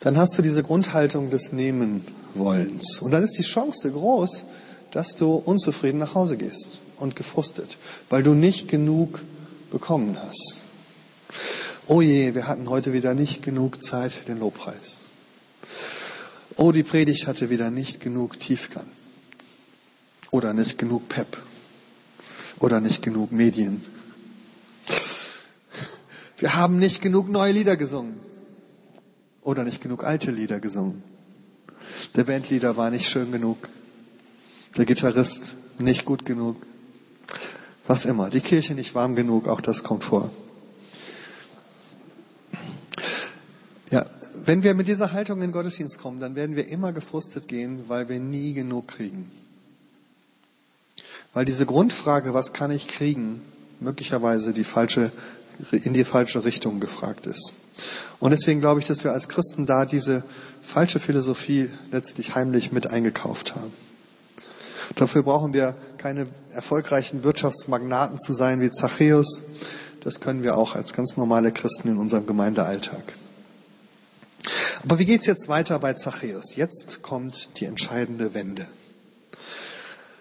Dann 0.00 0.16
hast 0.16 0.36
du 0.36 0.42
diese 0.42 0.62
Grundhaltung 0.62 1.30
des 1.30 1.52
Nehmen-Wollens. 1.52 3.00
Und 3.00 3.12
dann 3.12 3.22
ist 3.22 3.38
die 3.38 3.42
Chance 3.42 3.90
groß, 3.90 4.46
dass 4.90 5.14
du 5.14 5.34
unzufrieden 5.34 5.98
nach 5.98 6.14
Hause 6.14 6.36
gehst 6.36 6.80
und 6.98 7.16
gefrustet, 7.16 7.78
weil 8.10 8.22
du 8.22 8.34
nicht 8.34 8.68
genug 8.68 9.20
bekommen 9.70 10.18
hast 10.20 10.62
oh 11.92 12.00
je, 12.00 12.34
wir 12.34 12.48
hatten 12.48 12.70
heute 12.70 12.94
wieder 12.94 13.12
nicht 13.12 13.42
genug 13.42 13.82
Zeit 13.82 14.14
für 14.14 14.24
den 14.24 14.38
Lobpreis. 14.38 15.02
Oh, 16.56 16.72
die 16.72 16.82
Predigt 16.82 17.26
hatte 17.26 17.50
wieder 17.50 17.70
nicht 17.70 18.00
genug 18.00 18.40
Tiefgang. 18.40 18.86
Oder 20.30 20.54
nicht 20.54 20.78
genug 20.78 21.10
Pep. 21.10 21.36
Oder 22.60 22.80
nicht 22.80 23.02
genug 23.02 23.30
Medien. 23.30 23.84
Wir 26.38 26.54
haben 26.54 26.78
nicht 26.78 27.02
genug 27.02 27.28
neue 27.28 27.52
Lieder 27.52 27.76
gesungen. 27.76 28.18
Oder 29.42 29.62
nicht 29.62 29.82
genug 29.82 30.02
alte 30.02 30.30
Lieder 30.30 30.60
gesungen. 30.60 31.02
Der 32.16 32.24
Bandleader 32.24 32.78
war 32.78 32.88
nicht 32.88 33.06
schön 33.06 33.30
genug. 33.32 33.68
Der 34.78 34.86
Gitarrist 34.86 35.56
nicht 35.78 36.06
gut 36.06 36.24
genug. 36.24 36.56
Was 37.86 38.06
immer. 38.06 38.30
Die 38.30 38.40
Kirche 38.40 38.72
nicht 38.72 38.94
warm 38.94 39.14
genug, 39.14 39.46
auch 39.46 39.60
das 39.60 39.82
kommt 39.82 40.04
vor. 40.04 40.30
Wenn 44.44 44.62
wir 44.62 44.74
mit 44.74 44.88
dieser 44.88 45.12
Haltung 45.12 45.36
in 45.38 45.48
den 45.48 45.52
Gottesdienst 45.52 46.00
kommen, 46.00 46.20
dann 46.20 46.34
werden 46.34 46.56
wir 46.56 46.68
immer 46.68 46.92
gefrustet 46.92 47.48
gehen, 47.48 47.84
weil 47.88 48.08
wir 48.08 48.18
nie 48.18 48.54
genug 48.54 48.88
kriegen. 48.88 49.30
Weil 51.32 51.44
diese 51.44 51.66
Grundfrage, 51.66 52.34
was 52.34 52.52
kann 52.52 52.70
ich 52.70 52.88
kriegen, 52.88 53.40
möglicherweise 53.80 54.52
die 54.52 54.64
falsche, 54.64 55.12
in 55.70 55.94
die 55.94 56.04
falsche 56.04 56.44
Richtung 56.44 56.80
gefragt 56.80 57.26
ist. 57.26 57.54
Und 58.20 58.32
deswegen 58.32 58.60
glaube 58.60 58.80
ich, 58.80 58.86
dass 58.86 59.04
wir 59.04 59.12
als 59.12 59.28
Christen 59.28 59.66
da 59.66 59.84
diese 59.86 60.24
falsche 60.60 60.98
Philosophie 60.98 61.70
letztlich 61.90 62.34
heimlich 62.34 62.72
mit 62.72 62.88
eingekauft 62.88 63.54
haben. 63.54 63.72
Dafür 64.96 65.22
brauchen 65.22 65.54
wir 65.54 65.74
keine 65.96 66.26
erfolgreichen 66.50 67.24
Wirtschaftsmagnaten 67.24 68.18
zu 68.18 68.32
sein 68.32 68.60
wie 68.60 68.70
Zachäus. 68.70 69.44
Das 70.02 70.20
können 70.20 70.42
wir 70.42 70.56
auch 70.56 70.74
als 70.74 70.92
ganz 70.92 71.16
normale 71.16 71.52
Christen 71.52 71.88
in 71.88 71.96
unserem 71.96 72.26
Gemeindealltag. 72.26 73.14
Aber 74.84 74.98
wie 74.98 75.04
geht's 75.04 75.26
jetzt 75.26 75.48
weiter 75.48 75.78
bei 75.78 75.94
Zachäus? 75.94 76.56
Jetzt 76.56 77.02
kommt 77.02 77.60
die 77.60 77.66
entscheidende 77.66 78.34
Wende. 78.34 78.66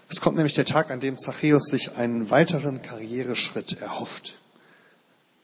Es 0.07 0.21
kommt 0.21 0.35
nämlich 0.35 0.53
der 0.53 0.65
Tag, 0.65 0.91
an 0.91 0.99
dem 0.99 1.17
Zachäus 1.17 1.65
sich 1.65 1.95
einen 1.95 2.29
weiteren 2.29 2.81
Karriereschritt 2.81 3.81
erhofft. 3.81 4.37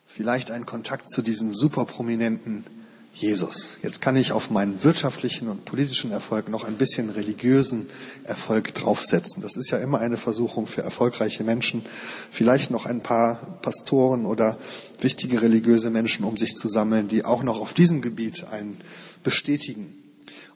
Vielleicht 0.06 0.52
einen 0.52 0.66
Kontakt 0.66 1.10
zu 1.10 1.22
diesem 1.22 1.54
superprominenten 1.54 2.66
Jesus. 3.14 3.78
Jetzt 3.82 4.00
kann 4.00 4.16
ich 4.16 4.32
auf 4.32 4.52
meinen 4.52 4.84
wirtschaftlichen 4.84 5.48
und 5.48 5.66
politischen 5.66 6.12
Erfolg 6.12 6.50
noch 6.50 6.66
ein 6.66 6.76
bisschen 6.76 7.10
religiösen 7.10 7.90
Erfolg 8.26 8.76
draufsetzen. 8.76 9.42
Das 9.42 9.56
ist 9.56 9.72
ja 9.72 9.80
immer 9.80 10.00
eine 10.00 10.18
Versuchung 10.18 10.68
für 10.68 10.84
erfolgreiche 10.84 11.44
Menschen. 11.44 11.84
Vielleicht 12.30 12.70
noch 12.70 12.86
ein 12.86 13.02
paar 13.02 13.36
Pastoren 13.64 14.28
oder 14.28 14.58
wichtige 15.02 15.42
religiöse 15.42 15.90
Menschen 15.90 16.26
um 16.26 16.38
sich 16.38 16.56
zu 16.56 16.68
sammeln, 16.68 17.08
die 17.08 17.26
auch 17.26 17.42
noch 17.42 17.60
auf 17.60 17.74
diesem 17.74 18.04
Gebiet 18.04 18.44
einen 18.52 18.80
bestätigen. 19.28 19.94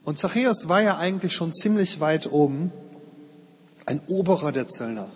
Und 0.06 0.18
Zachäus 0.18 0.70
war 0.70 0.82
ja 0.82 0.98
eigentlich 0.98 1.34
schon 1.34 1.52
ziemlich 1.54 2.00
weit 2.00 2.32
oben 2.32 2.72
ein 3.86 4.00
Oberer 4.08 4.54
der 4.54 4.70
Zöllner, 4.70 5.12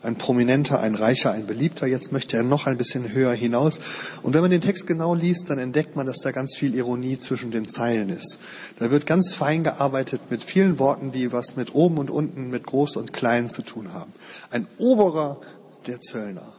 ein 0.00 0.16
Prominenter, 0.16 0.80
ein 0.80 0.94
Reicher, 0.94 1.32
ein 1.32 1.46
Beliebter. 1.46 1.86
Jetzt 1.86 2.12
möchte 2.12 2.38
er 2.38 2.44
noch 2.44 2.66
ein 2.66 2.78
bisschen 2.78 3.12
höher 3.12 3.34
hinaus. 3.34 3.78
Und 4.22 4.32
wenn 4.32 4.40
man 4.40 4.50
den 4.50 4.62
Text 4.62 4.86
genau 4.86 5.14
liest, 5.14 5.50
dann 5.50 5.58
entdeckt 5.58 5.96
man, 5.96 6.06
dass 6.06 6.20
da 6.22 6.30
ganz 6.30 6.56
viel 6.56 6.74
Ironie 6.74 7.18
zwischen 7.18 7.50
den 7.50 7.68
Zeilen 7.68 8.08
ist. 8.08 8.38
Da 8.78 8.90
wird 8.90 9.04
ganz 9.04 9.34
fein 9.34 9.64
gearbeitet 9.64 10.30
mit 10.30 10.42
vielen 10.42 10.78
Worten, 10.78 11.12
die 11.12 11.30
was 11.30 11.56
mit 11.56 11.74
oben 11.74 11.98
und 11.98 12.08
unten, 12.08 12.48
mit 12.48 12.64
groß 12.64 12.96
und 12.96 13.12
klein 13.12 13.50
zu 13.50 13.60
tun 13.60 13.92
haben. 13.92 14.14
Ein 14.50 14.66
Oberer 14.78 15.42
der 15.86 16.00
Zöllner, 16.00 16.54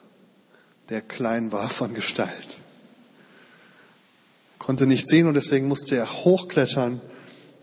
der 0.89 1.01
klein 1.01 1.51
war 1.51 1.69
von 1.69 1.95
Gestalt. 1.95 2.59
Konnte 4.65 4.87
nicht 4.87 5.07
sehen 5.07 5.27
und 5.27 5.35
deswegen 5.35 5.67
musste 5.67 5.95
er 5.95 6.11
hochklettern 6.11 6.99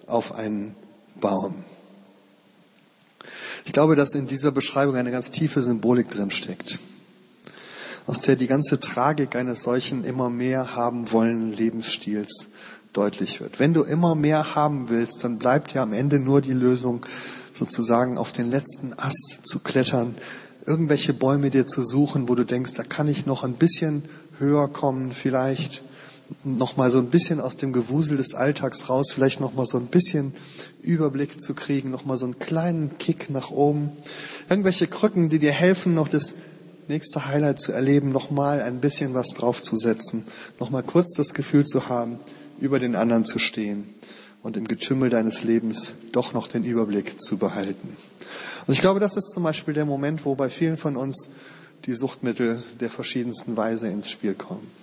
auf 0.06 0.36
einen 0.36 0.76
Baum. 1.20 1.64
Ich 3.64 3.72
glaube, 3.72 3.96
dass 3.96 4.14
in 4.14 4.28
dieser 4.28 4.52
Beschreibung 4.52 4.94
eine 4.94 5.10
ganz 5.10 5.32
tiefe 5.32 5.62
Symbolik 5.62 6.12
drin 6.12 6.30
steckt, 6.30 6.78
aus 8.06 8.20
der 8.20 8.36
die 8.36 8.46
ganze 8.46 8.78
Tragik 8.78 9.34
eines 9.34 9.64
solchen 9.64 10.04
immer 10.04 10.30
mehr 10.30 10.76
haben 10.76 11.10
wollen 11.10 11.52
Lebensstils 11.52 12.50
deutlich 12.92 13.40
wird. 13.40 13.58
Wenn 13.58 13.74
du 13.74 13.82
immer 13.82 14.14
mehr 14.14 14.54
haben 14.54 14.88
willst, 14.88 15.24
dann 15.24 15.40
bleibt 15.40 15.74
ja 15.74 15.82
am 15.82 15.92
Ende 15.92 16.20
nur 16.20 16.40
die 16.40 16.52
Lösung, 16.52 17.04
sozusagen 17.52 18.16
auf 18.16 18.30
den 18.30 18.48
letzten 18.48 18.96
Ast 18.96 19.40
zu 19.42 19.58
klettern, 19.58 20.14
irgendwelche 20.66 21.14
Bäume 21.14 21.50
dir 21.50 21.66
zu 21.66 21.82
suchen, 21.82 22.28
wo 22.28 22.36
du 22.36 22.44
denkst, 22.44 22.74
da 22.74 22.84
kann 22.84 23.08
ich 23.08 23.26
noch 23.26 23.42
ein 23.42 23.54
bisschen 23.54 24.04
höher 24.38 24.68
kommen, 24.68 25.10
vielleicht 25.10 25.82
noch 26.44 26.76
mal 26.76 26.90
so 26.90 26.98
ein 26.98 27.10
bisschen 27.10 27.40
aus 27.40 27.56
dem 27.56 27.72
Gewusel 27.72 28.16
des 28.16 28.34
Alltags 28.34 28.88
raus, 28.88 29.12
vielleicht 29.12 29.40
noch 29.40 29.54
mal 29.54 29.66
so 29.66 29.78
ein 29.78 29.86
bisschen 29.86 30.34
Überblick 30.80 31.40
zu 31.40 31.54
kriegen, 31.54 31.90
noch 31.90 32.04
mal 32.04 32.18
so 32.18 32.26
einen 32.26 32.38
kleinen 32.38 32.98
Kick 32.98 33.30
nach 33.30 33.50
oben, 33.50 33.92
irgendwelche 34.48 34.86
Krücken, 34.86 35.28
die 35.28 35.38
dir 35.38 35.52
helfen, 35.52 35.94
noch 35.94 36.08
das 36.08 36.34
nächste 36.88 37.26
Highlight 37.26 37.60
zu 37.60 37.72
erleben, 37.72 38.12
noch 38.12 38.30
mal 38.30 38.60
ein 38.60 38.80
bisschen 38.80 39.14
was 39.14 39.28
draufzusetzen, 39.28 40.24
noch 40.60 40.70
mal 40.70 40.82
kurz 40.82 41.14
das 41.16 41.34
Gefühl 41.34 41.64
zu 41.64 41.88
haben, 41.88 42.18
über 42.58 42.78
den 42.78 42.96
anderen 42.96 43.24
zu 43.24 43.38
stehen 43.38 43.86
und 44.42 44.56
im 44.56 44.66
Getümmel 44.66 45.10
deines 45.10 45.44
Lebens 45.44 45.94
doch 46.12 46.32
noch 46.32 46.48
den 46.48 46.64
Überblick 46.64 47.20
zu 47.20 47.36
behalten. 47.38 47.96
Und 48.66 48.74
ich 48.74 48.80
glaube, 48.80 49.00
das 49.00 49.16
ist 49.16 49.32
zum 49.32 49.42
Beispiel 49.42 49.74
der 49.74 49.86
Moment, 49.86 50.24
wo 50.24 50.34
bei 50.34 50.50
vielen 50.50 50.76
von 50.76 50.96
uns 50.96 51.30
die 51.86 51.94
Suchtmittel 51.94 52.62
der 52.80 52.90
verschiedensten 52.90 53.56
Weise 53.56 53.88
ins 53.88 54.10
Spiel 54.10 54.34
kommen 54.34 54.81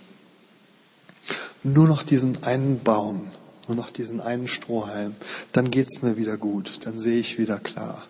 nur 1.64 1.88
noch 1.88 2.04
diesen 2.04 2.44
einen 2.44 2.80
Baum, 2.80 3.28
nur 3.68 3.76
noch 3.76 3.90
diesen 3.90 4.22
einen 4.22 4.48
Strohhalm, 4.48 5.16
dann 5.52 5.72
geht's 5.72 6.02
mir 6.02 6.18
wieder 6.18 6.38
gut, 6.38 6.82
dann 6.86 7.00
sehe 7.00 7.20
ich 7.20 7.38
wieder 7.38 7.60
klar. 7.60 8.04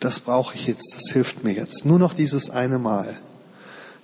Das 0.00 0.20
brauche 0.20 0.54
ich 0.54 0.66
jetzt, 0.66 0.94
das 0.94 1.12
hilft 1.12 1.42
mir 1.42 1.52
jetzt. 1.52 1.84
Nur 1.86 1.98
noch 1.98 2.14
dieses 2.14 2.50
eine 2.50 2.78
Mal. 2.78 3.18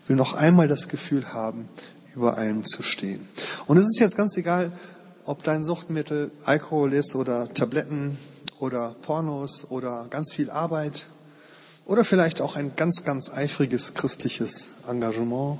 Ich 0.02 0.08
will 0.08 0.16
noch 0.16 0.32
einmal 0.32 0.68
das 0.68 0.88
Gefühl 0.88 1.32
haben, 1.32 1.68
über 2.14 2.36
allem 2.38 2.64
zu 2.64 2.82
stehen. 2.82 3.28
Und 3.66 3.76
es 3.76 3.86
ist 3.86 4.00
jetzt 4.00 4.16
ganz 4.16 4.36
egal, 4.36 4.72
ob 5.24 5.42
dein 5.44 5.64
Suchtmittel 5.64 6.30
Alkohol 6.44 6.92
ist 6.94 7.14
oder 7.14 7.52
Tabletten 7.54 8.18
oder 8.58 8.94
Pornos 9.02 9.66
oder 9.70 10.06
ganz 10.10 10.32
viel 10.32 10.50
Arbeit 10.50 11.06
oder 11.84 12.04
vielleicht 12.04 12.40
auch 12.40 12.56
ein 12.56 12.74
ganz, 12.76 13.04
ganz 13.04 13.30
eifriges 13.30 13.94
christliches 13.94 14.70
Engagement 14.88 15.58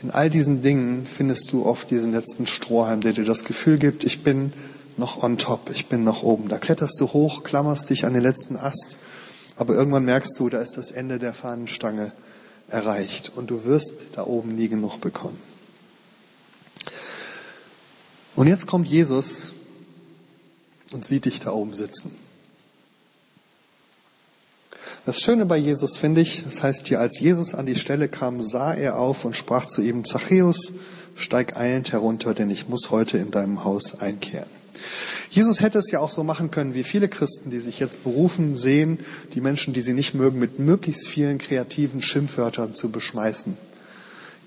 in 0.00 0.10
all 0.10 0.30
diesen 0.30 0.60
Dingen 0.60 1.06
findest 1.06 1.52
du 1.52 1.64
oft 1.64 1.90
diesen 1.90 2.12
letzten 2.12 2.46
Strohhalm, 2.46 3.00
der 3.00 3.12
dir 3.12 3.24
das 3.24 3.44
Gefühl 3.44 3.78
gibt, 3.78 4.04
ich 4.04 4.22
bin 4.22 4.52
noch 4.96 5.22
on 5.22 5.38
top, 5.38 5.70
ich 5.70 5.86
bin 5.86 6.04
noch 6.04 6.22
oben. 6.22 6.48
Da 6.48 6.58
kletterst 6.58 7.00
du 7.00 7.08
hoch, 7.08 7.44
klammerst 7.44 7.90
dich 7.90 8.04
an 8.04 8.12
den 8.12 8.22
letzten 8.22 8.56
Ast, 8.56 8.98
aber 9.56 9.74
irgendwann 9.74 10.04
merkst 10.04 10.38
du, 10.38 10.48
da 10.48 10.60
ist 10.60 10.76
das 10.76 10.90
Ende 10.90 11.18
der 11.18 11.34
Fahnenstange 11.34 12.12
erreicht 12.68 13.32
und 13.36 13.50
du 13.50 13.64
wirst 13.64 14.06
da 14.14 14.24
oben 14.24 14.54
nie 14.54 14.68
genug 14.68 15.00
bekommen. 15.00 15.38
Und 18.34 18.46
jetzt 18.46 18.66
kommt 18.66 18.88
Jesus 18.88 19.52
und 20.92 21.04
sieht 21.04 21.26
dich 21.26 21.40
da 21.40 21.52
oben 21.52 21.74
sitzen. 21.74 22.16
Das 25.04 25.18
Schöne 25.18 25.46
bei 25.46 25.56
Jesus 25.56 25.96
finde 25.96 26.20
ich, 26.20 26.44
das 26.44 26.62
heißt 26.62 26.86
hier, 26.86 27.00
als 27.00 27.18
Jesus 27.18 27.56
an 27.56 27.66
die 27.66 27.74
Stelle 27.74 28.06
kam, 28.06 28.40
sah 28.40 28.72
er 28.72 28.98
auf 28.98 29.24
und 29.24 29.34
sprach 29.34 29.66
zu 29.66 29.82
ihm, 29.82 30.04
Zachäus, 30.04 30.74
steig 31.16 31.56
eilend 31.56 31.90
herunter, 31.90 32.34
denn 32.34 32.50
ich 32.50 32.68
muss 32.68 32.90
heute 32.90 33.18
in 33.18 33.32
deinem 33.32 33.64
Haus 33.64 34.00
einkehren. 34.00 34.48
Jesus 35.28 35.60
hätte 35.60 35.80
es 35.80 35.90
ja 35.90 35.98
auch 35.98 36.10
so 36.10 36.22
machen 36.22 36.52
können, 36.52 36.74
wie 36.74 36.84
viele 36.84 37.08
Christen, 37.08 37.50
die 37.50 37.58
sich 37.58 37.80
jetzt 37.80 38.04
berufen 38.04 38.56
sehen, 38.56 39.00
die 39.34 39.40
Menschen, 39.40 39.74
die 39.74 39.80
sie 39.80 39.92
nicht 39.92 40.14
mögen, 40.14 40.38
mit 40.38 40.60
möglichst 40.60 41.08
vielen 41.08 41.38
kreativen 41.38 42.00
Schimpfwörtern 42.00 42.72
zu 42.72 42.90
beschmeißen. 42.90 43.56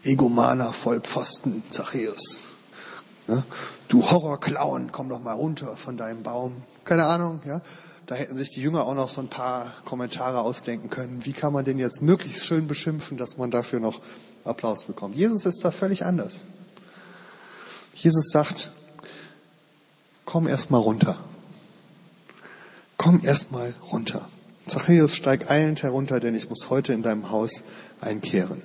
Egomaner, 0.03 0.71
Vollpfosten, 0.71 1.63
Zachäus. 1.69 2.43
Ne? 3.27 3.43
Du 3.89 4.09
Horrorclown, 4.09 4.93
komm 4.93 5.09
doch 5.09 5.21
mal 5.21 5.33
runter 5.33 5.75
von 5.75 5.97
deinem 5.97 6.23
Baum. 6.23 6.53
Keine 6.85 7.05
Ahnung, 7.05 7.41
ja. 7.45 7.61
Da 8.05 8.15
hätten 8.15 8.37
sich 8.37 8.51
die 8.51 8.61
Jünger 8.61 8.85
auch 8.85 8.93
noch 8.93 9.09
so 9.09 9.21
ein 9.21 9.29
paar 9.29 9.73
Kommentare 9.83 10.41
ausdenken 10.41 10.89
können. 10.89 11.25
Wie 11.25 11.33
kann 11.33 11.53
man 11.53 11.65
den 11.65 11.79
jetzt 11.79 12.03
möglichst 12.03 12.45
schön 12.45 12.67
beschimpfen, 12.67 13.17
dass 13.17 13.37
man 13.37 13.49
dafür 13.49 13.79
noch 13.79 13.99
Applaus 14.43 14.83
bekommt? 14.83 15.15
Jesus 15.15 15.45
ist 15.45 15.65
da 15.65 15.71
völlig 15.71 16.05
anders. 16.05 16.43
Jesus 17.95 18.29
sagt, 18.29 18.69
komm 20.23 20.47
erst 20.47 20.69
mal 20.69 20.77
runter. 20.77 21.17
Komm 22.97 23.21
erst 23.23 23.51
mal 23.51 23.73
runter. 23.91 24.27
Zachäus, 24.67 25.15
steig 25.15 25.49
eilend 25.49 25.81
herunter, 25.81 26.19
denn 26.19 26.35
ich 26.35 26.49
muss 26.49 26.69
heute 26.69 26.93
in 26.93 27.01
deinem 27.01 27.31
Haus 27.31 27.63
einkehren. 28.01 28.61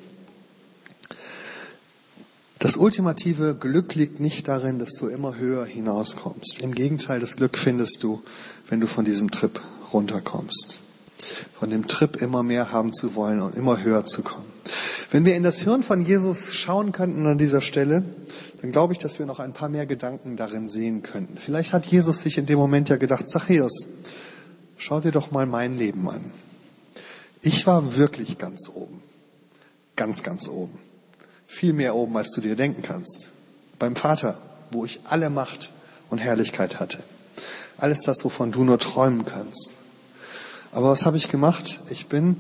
Das 2.61 2.77
ultimative 2.77 3.55
Glück 3.55 3.95
liegt 3.95 4.21
nicht 4.21 4.47
darin, 4.47 4.79
dass 4.79 4.93
du 4.93 5.07
immer 5.07 5.39
höher 5.39 5.65
hinauskommst. 5.65 6.59
Im 6.61 6.75
Gegenteil, 6.75 7.19
das 7.19 7.37
Glück 7.37 7.57
findest 7.57 8.03
du, 8.03 8.23
wenn 8.69 8.81
du 8.81 8.87
von 8.87 9.07
diesem 9.07 9.31
Trip 9.31 9.59
runterkommst. 9.95 10.79
Von 11.55 11.71
dem 11.71 11.89
Trip 11.89 12.17
immer 12.17 12.43
mehr 12.43 12.71
haben 12.71 12.93
zu 12.93 13.15
wollen 13.15 13.41
und 13.41 13.55
immer 13.55 13.83
höher 13.83 14.05
zu 14.05 14.21
kommen. 14.21 14.45
Wenn 15.11 15.25
wir 15.25 15.37
in 15.37 15.43
das 15.43 15.63
Hirn 15.63 15.83
von 15.83 16.05
Jesus 16.05 16.53
schauen 16.53 16.93
könnten 16.93 17.27
an 17.27 17.39
dieser 17.39 17.63
Stelle, 17.63 18.05
dann 18.61 18.73
glaube 18.73 18.93
ich, 18.93 18.99
dass 18.99 19.19
wir 19.19 19.25
noch 19.25 19.39
ein 19.39 19.55
paar 19.55 19.71
mehr 19.71 19.87
Gedanken 19.87 20.37
darin 20.37 20.69
sehen 20.69 21.03
könnten. 21.03 21.39
Vielleicht 21.39 21.73
hat 21.73 21.87
Jesus 21.87 22.21
sich 22.21 22.37
in 22.37 22.45
dem 22.45 22.59
Moment 22.59 22.91
ja 22.91 22.97
gedacht, 22.97 23.27
Zachäus, 23.27 23.89
schau 24.77 25.01
dir 25.01 25.13
doch 25.13 25.31
mal 25.31 25.47
mein 25.47 25.79
Leben 25.79 26.07
an. 26.11 26.31
Ich 27.41 27.67
war 27.67 27.97
wirklich 27.97 28.37
ganz 28.37 28.69
oben. 28.69 29.01
Ganz, 29.97 30.23
ganz 30.23 30.47
oben. 30.47 30.79
Viel 31.53 31.73
mehr 31.73 31.97
oben, 31.97 32.17
als 32.17 32.31
du 32.31 32.41
dir 32.41 32.55
denken 32.55 32.81
kannst. 32.81 33.33
Beim 33.81 33.97
Vater, 33.97 34.39
wo 34.71 34.85
ich 34.85 35.01
alle 35.03 35.31
Macht 35.31 35.73
und 36.09 36.19
Herrlichkeit 36.19 36.79
hatte. 36.79 37.01
Alles 37.77 38.03
das, 38.03 38.25
wovon 38.25 38.53
du 38.53 38.63
nur 38.63 38.79
träumen 38.79 39.25
kannst. 39.25 39.75
Aber 40.71 40.91
was 40.91 41.05
habe 41.05 41.17
ich 41.17 41.29
gemacht? 41.29 41.81
Ich 41.91 42.07
bin 42.07 42.37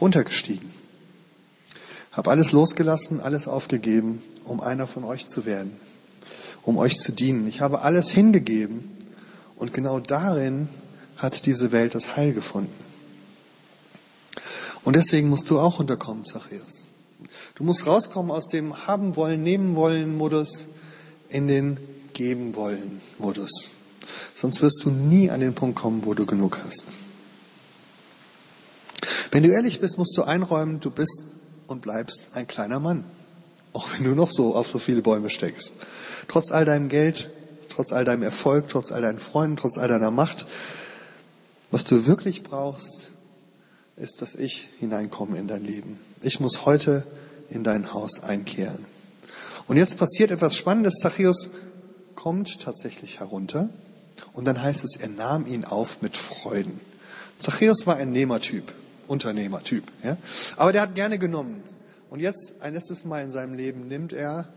runtergestiegen. 0.00 0.68
Habe 2.10 2.32
alles 2.32 2.50
losgelassen, 2.50 3.20
alles 3.20 3.46
aufgegeben, 3.46 4.20
um 4.42 4.60
einer 4.60 4.88
von 4.88 5.04
euch 5.04 5.28
zu 5.28 5.46
werden, 5.46 5.76
um 6.64 6.78
euch 6.78 6.98
zu 6.98 7.12
dienen. 7.12 7.46
Ich 7.46 7.60
habe 7.60 7.82
alles 7.82 8.10
hingegeben 8.10 8.90
und 9.54 9.72
genau 9.72 10.00
darin 10.00 10.68
hat 11.16 11.46
diese 11.46 11.70
Welt 11.70 11.94
das 11.94 12.16
Heil 12.16 12.32
gefunden. 12.32 12.74
Und 14.82 14.96
deswegen 14.96 15.28
musst 15.28 15.48
du 15.48 15.60
auch 15.60 15.78
runterkommen, 15.78 16.24
Zachäus. 16.24 16.87
Du 17.58 17.64
musst 17.64 17.88
rauskommen 17.88 18.30
aus 18.30 18.46
dem 18.46 18.86
Haben 18.86 19.16
wollen, 19.16 19.42
nehmen 19.42 19.74
wollen 19.74 20.16
Modus 20.16 20.68
in 21.28 21.48
den 21.48 21.76
Geben 22.12 22.54
wollen 22.54 23.00
Modus. 23.18 23.70
Sonst 24.32 24.62
wirst 24.62 24.84
du 24.84 24.90
nie 24.90 25.28
an 25.28 25.40
den 25.40 25.54
Punkt 25.54 25.76
kommen, 25.76 26.04
wo 26.04 26.14
du 26.14 26.24
genug 26.24 26.60
hast. 26.64 26.86
Wenn 29.32 29.42
du 29.42 29.50
ehrlich 29.50 29.80
bist, 29.80 29.98
musst 29.98 30.16
du 30.16 30.22
einräumen, 30.22 30.78
du 30.78 30.92
bist 30.92 31.24
und 31.66 31.82
bleibst 31.82 32.28
ein 32.34 32.46
kleiner 32.46 32.78
Mann. 32.78 33.04
Auch 33.72 33.88
wenn 33.92 34.04
du 34.04 34.14
noch 34.14 34.30
so 34.30 34.54
auf 34.54 34.68
so 34.68 34.78
viele 34.78 35.02
Bäume 35.02 35.28
steckst. 35.28 35.74
Trotz 36.28 36.52
all 36.52 36.64
deinem 36.64 36.88
Geld, 36.88 37.28
trotz 37.68 37.90
all 37.92 38.04
deinem 38.04 38.22
Erfolg, 38.22 38.68
trotz 38.68 38.92
all 38.92 39.02
deinen 39.02 39.18
Freunden, 39.18 39.56
trotz 39.56 39.78
all 39.78 39.88
deiner 39.88 40.12
Macht, 40.12 40.46
Was 41.72 41.82
du 41.82 42.06
wirklich 42.06 42.44
brauchst, 42.44 43.10
ist, 43.96 44.22
dass 44.22 44.36
ich 44.36 44.68
hineinkomme 44.78 45.36
in 45.36 45.48
dein 45.48 45.64
Leben. 45.64 45.98
Ich 46.22 46.38
muss 46.38 46.64
heute 46.64 47.04
in 47.50 47.64
dein 47.64 47.92
Haus 47.92 48.22
einkehren. 48.22 48.84
Und 49.66 49.76
jetzt 49.76 49.98
passiert 49.98 50.30
etwas 50.30 50.56
Spannendes. 50.56 51.00
Zachäus 51.00 51.50
kommt 52.14 52.60
tatsächlich 52.60 53.20
herunter 53.20 53.68
und 54.32 54.44
dann 54.44 54.60
heißt 54.60 54.84
es, 54.84 54.96
er 54.96 55.08
nahm 55.08 55.46
ihn 55.46 55.64
auf 55.64 56.02
mit 56.02 56.16
Freuden. 56.16 56.80
Zachäus 57.38 57.86
war 57.86 57.96
ein 57.96 58.10
Nehmertyp, 58.10 58.72
Unternehmertyp. 59.06 59.84
Ja? 60.02 60.16
Aber 60.56 60.72
der 60.72 60.82
hat 60.82 60.94
gerne 60.94 61.18
genommen. 61.18 61.62
Und 62.10 62.20
jetzt, 62.20 62.62
ein 62.62 62.74
letztes 62.74 63.04
Mal 63.04 63.22
in 63.22 63.30
seinem 63.30 63.54
Leben, 63.54 63.86
nimmt 63.86 64.12
er 64.12 64.48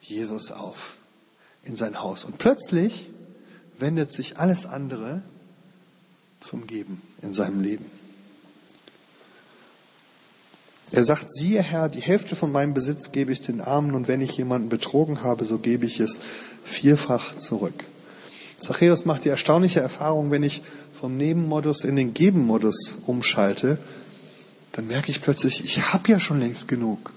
Jesus 0.00 0.52
auf 0.52 0.98
in 1.62 1.74
sein 1.74 2.00
Haus. 2.00 2.24
Und 2.24 2.38
plötzlich 2.38 3.10
wendet 3.78 4.12
sich 4.12 4.38
alles 4.38 4.66
andere 4.66 5.22
zum 6.40 6.66
Geben 6.66 7.02
in 7.22 7.34
seinem 7.34 7.62
Leben. 7.62 7.90
Er 10.92 11.04
sagt, 11.04 11.30
siehe 11.30 11.62
Herr, 11.62 11.88
die 11.88 12.00
Hälfte 12.00 12.36
von 12.36 12.52
meinem 12.52 12.72
Besitz 12.72 13.10
gebe 13.10 13.32
ich 13.32 13.40
den 13.40 13.60
Armen 13.60 13.94
und 13.94 14.06
wenn 14.06 14.20
ich 14.20 14.36
jemanden 14.36 14.68
betrogen 14.68 15.22
habe, 15.22 15.44
so 15.44 15.58
gebe 15.58 15.84
ich 15.84 15.98
es 15.98 16.20
vierfach 16.62 17.36
zurück. 17.36 17.84
Zachäus 18.56 19.04
macht 19.04 19.24
die 19.24 19.28
erstaunliche 19.28 19.80
Erfahrung, 19.80 20.30
wenn 20.30 20.42
ich 20.42 20.62
vom 20.92 21.16
Nebenmodus 21.16 21.84
in 21.84 21.96
den 21.96 22.14
Gebenmodus 22.14 22.96
umschalte, 23.06 23.78
dann 24.72 24.86
merke 24.86 25.10
ich 25.10 25.22
plötzlich, 25.22 25.64
ich 25.64 25.92
habe 25.92 26.10
ja 26.10 26.20
schon 26.20 26.40
längst 26.40 26.68
genug. 26.68 27.12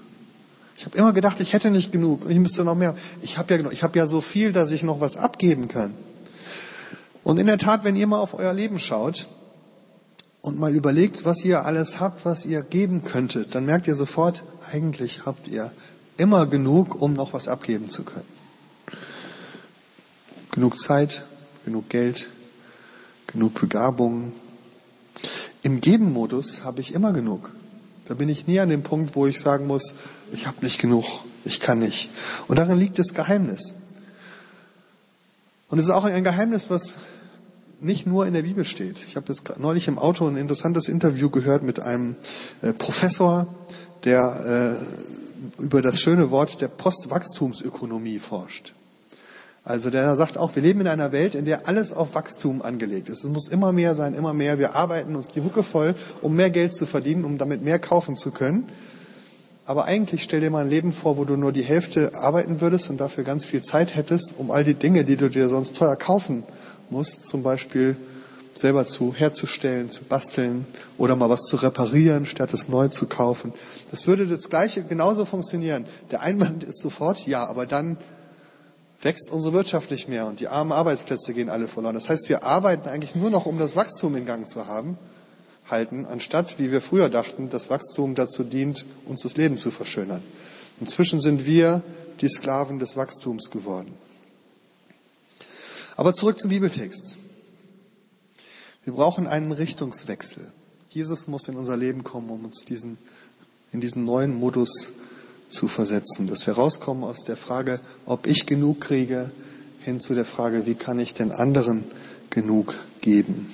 Ich 0.76 0.86
habe 0.86 0.96
immer 0.96 1.12
gedacht, 1.12 1.40
ich 1.40 1.52
hätte 1.52 1.70
nicht 1.70 1.92
genug 1.92 2.24
ich 2.28 2.38
müsste 2.38 2.64
noch 2.64 2.74
mehr. 2.74 2.94
Ich 3.20 3.36
habe 3.36 3.54
ja. 3.54 3.70
Ich 3.70 3.82
habe 3.82 3.98
ja 3.98 4.06
so 4.06 4.22
viel, 4.22 4.52
dass 4.52 4.70
ich 4.70 4.82
noch 4.82 5.00
was 5.00 5.16
abgeben 5.16 5.68
kann. 5.68 5.94
Und 7.22 7.38
in 7.38 7.46
der 7.46 7.58
Tat, 7.58 7.84
wenn 7.84 7.96
ihr 7.96 8.06
mal 8.06 8.18
auf 8.18 8.32
euer 8.32 8.54
Leben 8.54 8.78
schaut, 8.78 9.28
und 10.42 10.58
mal 10.58 10.74
überlegt, 10.74 11.24
was 11.24 11.44
ihr 11.44 11.64
alles 11.64 12.00
habt, 12.00 12.24
was 12.24 12.44
ihr 12.44 12.62
geben 12.62 13.04
könntet, 13.04 13.54
dann 13.54 13.66
merkt 13.66 13.86
ihr 13.86 13.94
sofort, 13.94 14.44
eigentlich 14.72 15.26
habt 15.26 15.48
ihr 15.48 15.70
immer 16.16 16.46
genug, 16.46 17.00
um 17.00 17.14
noch 17.14 17.32
was 17.32 17.48
abgeben 17.48 17.90
zu 17.90 18.04
können. 18.04 18.28
Genug 20.52 20.78
Zeit, 20.78 21.24
genug 21.64 21.88
Geld, 21.88 22.28
genug 23.26 23.60
Begabungen. 23.60 24.32
Im 25.62 25.80
Geben-Modus 25.80 26.64
habe 26.64 26.80
ich 26.80 26.94
immer 26.94 27.12
genug. 27.12 27.50
Da 28.06 28.14
bin 28.14 28.28
ich 28.28 28.46
nie 28.46 28.58
an 28.58 28.70
dem 28.70 28.82
Punkt, 28.82 29.14
wo 29.14 29.26
ich 29.26 29.38
sagen 29.38 29.66
muss, 29.66 29.94
ich 30.32 30.46
habe 30.46 30.64
nicht 30.64 30.80
genug, 30.80 31.04
ich 31.44 31.60
kann 31.60 31.78
nicht. 31.78 32.10
Und 32.48 32.58
darin 32.58 32.78
liegt 32.78 32.98
das 32.98 33.14
Geheimnis. 33.14 33.76
Und 35.68 35.78
es 35.78 35.84
ist 35.84 35.90
auch 35.90 36.04
ein 36.04 36.24
Geheimnis, 36.24 36.70
was 36.70 36.96
nicht 37.80 38.06
nur 38.06 38.26
in 38.26 38.34
der 38.34 38.42
Bibel 38.42 38.64
steht. 38.64 38.96
Ich 39.06 39.16
habe 39.16 39.26
jetzt 39.28 39.58
neulich 39.58 39.88
im 39.88 39.98
Auto 39.98 40.26
ein 40.26 40.36
interessantes 40.36 40.88
Interview 40.88 41.30
gehört 41.30 41.62
mit 41.62 41.80
einem 41.80 42.16
äh, 42.62 42.72
Professor, 42.72 43.46
der 44.04 44.78
äh, 45.58 45.62
über 45.62 45.82
das 45.82 46.00
schöne 46.00 46.30
Wort 46.30 46.60
der 46.60 46.68
Postwachstumsökonomie 46.68 48.18
forscht. 48.18 48.74
Also 49.62 49.90
der 49.90 50.16
sagt 50.16 50.38
auch, 50.38 50.54
wir 50.54 50.62
leben 50.62 50.80
in 50.80 50.86
einer 50.86 51.12
Welt, 51.12 51.34
in 51.34 51.44
der 51.44 51.68
alles 51.68 51.92
auf 51.92 52.14
Wachstum 52.14 52.62
angelegt 52.62 53.08
ist. 53.08 53.24
Es 53.24 53.30
muss 53.30 53.48
immer 53.48 53.72
mehr 53.72 53.94
sein, 53.94 54.14
immer 54.14 54.32
mehr. 54.32 54.58
Wir 54.58 54.74
arbeiten 54.74 55.16
uns 55.16 55.28
die 55.28 55.42
Hucke 55.42 55.62
voll, 55.62 55.94
um 56.22 56.34
mehr 56.34 56.50
Geld 56.50 56.74
zu 56.74 56.86
verdienen, 56.86 57.24
um 57.24 57.36
damit 57.36 57.62
mehr 57.62 57.78
kaufen 57.78 58.16
zu 58.16 58.30
können. 58.30 58.68
Aber 59.66 59.84
eigentlich 59.84 60.22
stell 60.22 60.40
dir 60.40 60.50
mal 60.50 60.64
ein 60.64 60.70
Leben 60.70 60.92
vor, 60.92 61.18
wo 61.18 61.24
du 61.24 61.36
nur 61.36 61.52
die 61.52 61.62
Hälfte 61.62 62.12
arbeiten 62.14 62.60
würdest 62.60 62.90
und 62.90 63.00
dafür 63.00 63.22
ganz 63.22 63.44
viel 63.44 63.62
Zeit 63.62 63.94
hättest, 63.94 64.34
um 64.38 64.50
all 64.50 64.64
die 64.64 64.74
Dinge, 64.74 65.04
die 65.04 65.16
du 65.16 65.28
dir 65.28 65.48
sonst 65.48 65.76
teuer 65.76 65.96
kaufen 65.96 66.42
muss, 66.90 67.22
zum 67.22 67.42
Beispiel 67.42 67.96
selber 68.54 68.84
zu 68.84 69.14
herzustellen, 69.14 69.90
zu 69.90 70.04
basteln 70.04 70.66
oder 70.98 71.16
mal 71.16 71.30
was 71.30 71.42
zu 71.42 71.56
reparieren, 71.56 72.26
statt 72.26 72.52
es 72.52 72.68
neu 72.68 72.88
zu 72.88 73.06
kaufen. 73.06 73.52
Das 73.90 74.06
würde 74.06 74.26
das 74.26 74.48
Gleiche 74.48 74.82
genauso 74.82 75.24
funktionieren. 75.24 75.86
Der 76.10 76.20
Einwand 76.22 76.64
ist 76.64 76.80
sofort, 76.80 77.26
ja, 77.26 77.46
aber 77.46 77.66
dann 77.66 77.96
wächst 79.00 79.30
unsere 79.32 79.54
Wirtschaft 79.54 79.90
nicht 79.90 80.08
mehr 80.08 80.26
und 80.26 80.40
die 80.40 80.48
armen 80.48 80.72
Arbeitsplätze 80.72 81.32
gehen 81.32 81.48
alle 81.48 81.68
verloren. 81.68 81.94
Das 81.94 82.08
heißt, 82.08 82.28
wir 82.28 82.44
arbeiten 82.44 82.88
eigentlich 82.88 83.14
nur 83.14 83.30
noch, 83.30 83.46
um 83.46 83.58
das 83.58 83.76
Wachstum 83.76 84.14
in 84.16 84.26
Gang 84.26 84.46
zu 84.46 84.66
haben, 84.66 84.98
halten, 85.70 86.04
anstatt, 86.06 86.58
wie 86.58 86.72
wir 86.72 86.80
früher 86.80 87.08
dachten, 87.08 87.48
das 87.50 87.70
Wachstum 87.70 88.14
dazu 88.14 88.44
dient, 88.44 88.84
uns 89.06 89.22
das 89.22 89.36
Leben 89.36 89.56
zu 89.56 89.70
verschönern. 89.70 90.22
Inzwischen 90.80 91.20
sind 91.20 91.46
wir 91.46 91.82
die 92.20 92.28
Sklaven 92.28 92.78
des 92.78 92.96
Wachstums 92.96 93.50
geworden. 93.50 93.94
Aber 96.00 96.14
zurück 96.14 96.40
zum 96.40 96.48
Bibeltext. 96.48 97.18
Wir 98.84 98.94
brauchen 98.94 99.26
einen 99.26 99.52
Richtungswechsel. 99.52 100.50
Jesus 100.88 101.28
muss 101.28 101.46
in 101.46 101.56
unser 101.56 101.76
Leben 101.76 102.04
kommen, 102.04 102.30
um 102.30 102.46
uns 102.46 102.64
diesen, 102.64 102.96
in 103.70 103.82
diesen 103.82 104.06
neuen 104.06 104.34
Modus 104.34 104.92
zu 105.46 105.68
versetzen. 105.68 106.26
Dass 106.26 106.46
wir 106.46 106.54
rauskommen 106.54 107.04
aus 107.04 107.24
der 107.24 107.36
Frage, 107.36 107.80
ob 108.06 108.26
ich 108.26 108.46
genug 108.46 108.80
kriege, 108.80 109.30
hin 109.80 110.00
zu 110.00 110.14
der 110.14 110.24
Frage, 110.24 110.64
wie 110.64 110.74
kann 110.74 110.98
ich 110.98 111.12
den 111.12 111.32
anderen 111.32 111.84
genug 112.30 112.76
geben. 113.02 113.52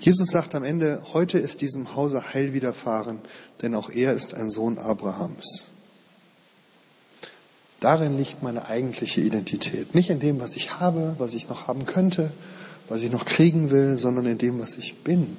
Jesus 0.00 0.30
sagt 0.30 0.54
am 0.54 0.64
Ende, 0.64 1.02
heute 1.12 1.38
ist 1.38 1.60
diesem 1.60 1.94
Hause 1.94 2.32
Heil 2.32 2.54
widerfahren, 2.54 3.20
denn 3.60 3.74
auch 3.74 3.90
er 3.90 4.14
ist 4.14 4.32
ein 4.32 4.48
Sohn 4.48 4.78
Abrahams. 4.78 5.71
Darin 7.82 8.16
liegt 8.16 8.44
meine 8.44 8.66
eigentliche 8.66 9.20
Identität. 9.20 9.92
Nicht 9.92 10.08
in 10.08 10.20
dem, 10.20 10.38
was 10.38 10.54
ich 10.54 10.78
habe, 10.78 11.16
was 11.18 11.34
ich 11.34 11.48
noch 11.48 11.66
haben 11.66 11.84
könnte, 11.84 12.30
was 12.88 13.02
ich 13.02 13.10
noch 13.10 13.24
kriegen 13.24 13.70
will, 13.70 13.96
sondern 13.96 14.24
in 14.26 14.38
dem, 14.38 14.60
was 14.60 14.76
ich 14.78 15.02
bin. 15.02 15.36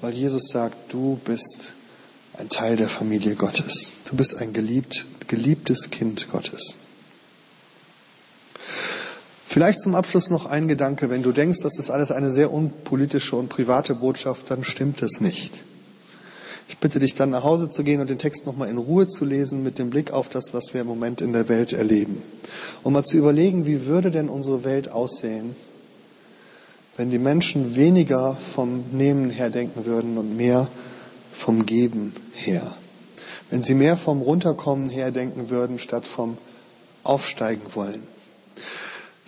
Weil 0.00 0.14
Jesus 0.14 0.44
sagt, 0.48 0.92
du 0.92 1.18
bist 1.24 1.72
ein 2.34 2.50
Teil 2.50 2.76
der 2.76 2.88
Familie 2.88 3.34
Gottes. 3.34 3.94
Du 4.08 4.14
bist 4.14 4.36
ein 4.36 4.52
geliebt, 4.52 5.06
geliebtes 5.26 5.90
Kind 5.90 6.28
Gottes. 6.30 6.76
Vielleicht 9.44 9.80
zum 9.80 9.96
Abschluss 9.96 10.30
noch 10.30 10.46
ein 10.46 10.68
Gedanke. 10.68 11.10
Wenn 11.10 11.24
du 11.24 11.32
denkst, 11.32 11.58
das 11.64 11.80
ist 11.80 11.90
alles 11.90 12.12
eine 12.12 12.30
sehr 12.30 12.52
unpolitische 12.52 13.34
und 13.34 13.48
private 13.48 13.96
Botschaft, 13.96 14.52
dann 14.52 14.62
stimmt 14.62 15.02
es 15.02 15.20
nicht. 15.20 15.52
Ich 16.68 16.78
bitte 16.78 16.98
dich 16.98 17.14
dann 17.14 17.30
nach 17.30 17.44
Hause 17.44 17.68
zu 17.68 17.84
gehen 17.84 18.00
und 18.00 18.10
den 18.10 18.18
Text 18.18 18.46
nochmal 18.46 18.68
in 18.68 18.78
Ruhe 18.78 19.06
zu 19.06 19.24
lesen 19.24 19.62
mit 19.62 19.78
dem 19.78 19.90
Blick 19.90 20.12
auf 20.12 20.28
das, 20.28 20.52
was 20.52 20.74
wir 20.74 20.80
im 20.80 20.86
Moment 20.86 21.20
in 21.20 21.32
der 21.32 21.48
Welt 21.48 21.72
erleben. 21.72 22.22
Um 22.82 22.92
mal 22.92 23.04
zu 23.04 23.16
überlegen, 23.16 23.66
wie 23.66 23.86
würde 23.86 24.10
denn 24.10 24.28
unsere 24.28 24.64
Welt 24.64 24.90
aussehen, 24.90 25.54
wenn 26.96 27.10
die 27.10 27.18
Menschen 27.18 27.76
weniger 27.76 28.34
vom 28.34 28.84
Nehmen 28.92 29.30
her 29.30 29.50
denken 29.50 29.84
würden 29.84 30.18
und 30.18 30.36
mehr 30.36 30.68
vom 31.32 31.66
Geben 31.66 32.14
her. 32.32 32.74
Wenn 33.50 33.62
sie 33.62 33.74
mehr 33.74 33.96
vom 33.96 34.22
Runterkommen 34.22 34.88
her 34.88 35.12
denken 35.12 35.50
würden, 35.50 35.78
statt 35.78 36.06
vom 36.06 36.36
Aufsteigen 37.04 37.62
wollen. 37.74 38.02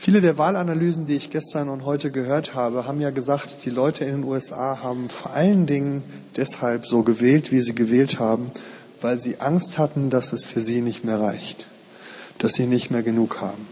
Viele 0.00 0.20
der 0.20 0.38
Wahlanalysen, 0.38 1.06
die 1.06 1.16
ich 1.16 1.28
gestern 1.28 1.68
und 1.68 1.84
heute 1.84 2.12
gehört 2.12 2.54
habe, 2.54 2.86
haben 2.86 3.00
ja 3.00 3.10
gesagt, 3.10 3.64
die 3.64 3.70
Leute 3.70 4.04
in 4.04 4.22
den 4.22 4.24
USA 4.24 4.80
haben 4.80 5.10
vor 5.10 5.32
allen 5.32 5.66
Dingen 5.66 6.04
deshalb 6.36 6.86
so 6.86 7.02
gewählt, 7.02 7.50
wie 7.50 7.60
sie 7.60 7.74
gewählt 7.74 8.20
haben, 8.20 8.52
weil 9.00 9.18
sie 9.18 9.40
Angst 9.40 9.76
hatten, 9.76 10.08
dass 10.08 10.32
es 10.32 10.44
für 10.44 10.60
sie 10.60 10.82
nicht 10.82 11.04
mehr 11.04 11.18
reicht, 11.18 11.66
dass 12.38 12.54
sie 12.54 12.66
nicht 12.66 12.92
mehr 12.92 13.02
genug 13.02 13.40
haben. 13.40 13.66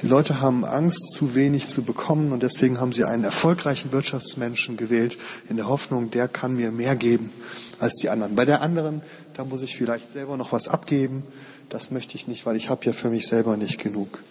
Die 0.00 0.06
Leute 0.06 0.40
haben 0.40 0.64
Angst, 0.64 1.12
zu 1.12 1.34
wenig 1.34 1.68
zu 1.68 1.82
bekommen 1.82 2.32
und 2.32 2.42
deswegen 2.42 2.80
haben 2.80 2.94
sie 2.94 3.04
einen 3.04 3.22
erfolgreichen 3.22 3.92
Wirtschaftsmenschen 3.92 4.78
gewählt, 4.78 5.18
in 5.50 5.58
der 5.58 5.68
Hoffnung, 5.68 6.10
der 6.10 6.28
kann 6.28 6.54
mir 6.54 6.72
mehr 6.72 6.96
geben 6.96 7.30
als 7.78 7.96
die 7.96 8.08
anderen. 8.08 8.36
Bei 8.36 8.46
der 8.46 8.62
anderen, 8.62 9.02
da 9.34 9.44
muss 9.44 9.60
ich 9.60 9.76
vielleicht 9.76 10.10
selber 10.10 10.38
noch 10.38 10.50
was 10.52 10.68
abgeben. 10.68 11.24
Das 11.68 11.90
möchte 11.90 12.16
ich 12.16 12.26
nicht, 12.26 12.46
weil 12.46 12.56
ich 12.56 12.70
habe 12.70 12.86
ja 12.86 12.94
für 12.94 13.10
mich 13.10 13.26
selber 13.26 13.58
nicht 13.58 13.78
genug. 13.78 14.22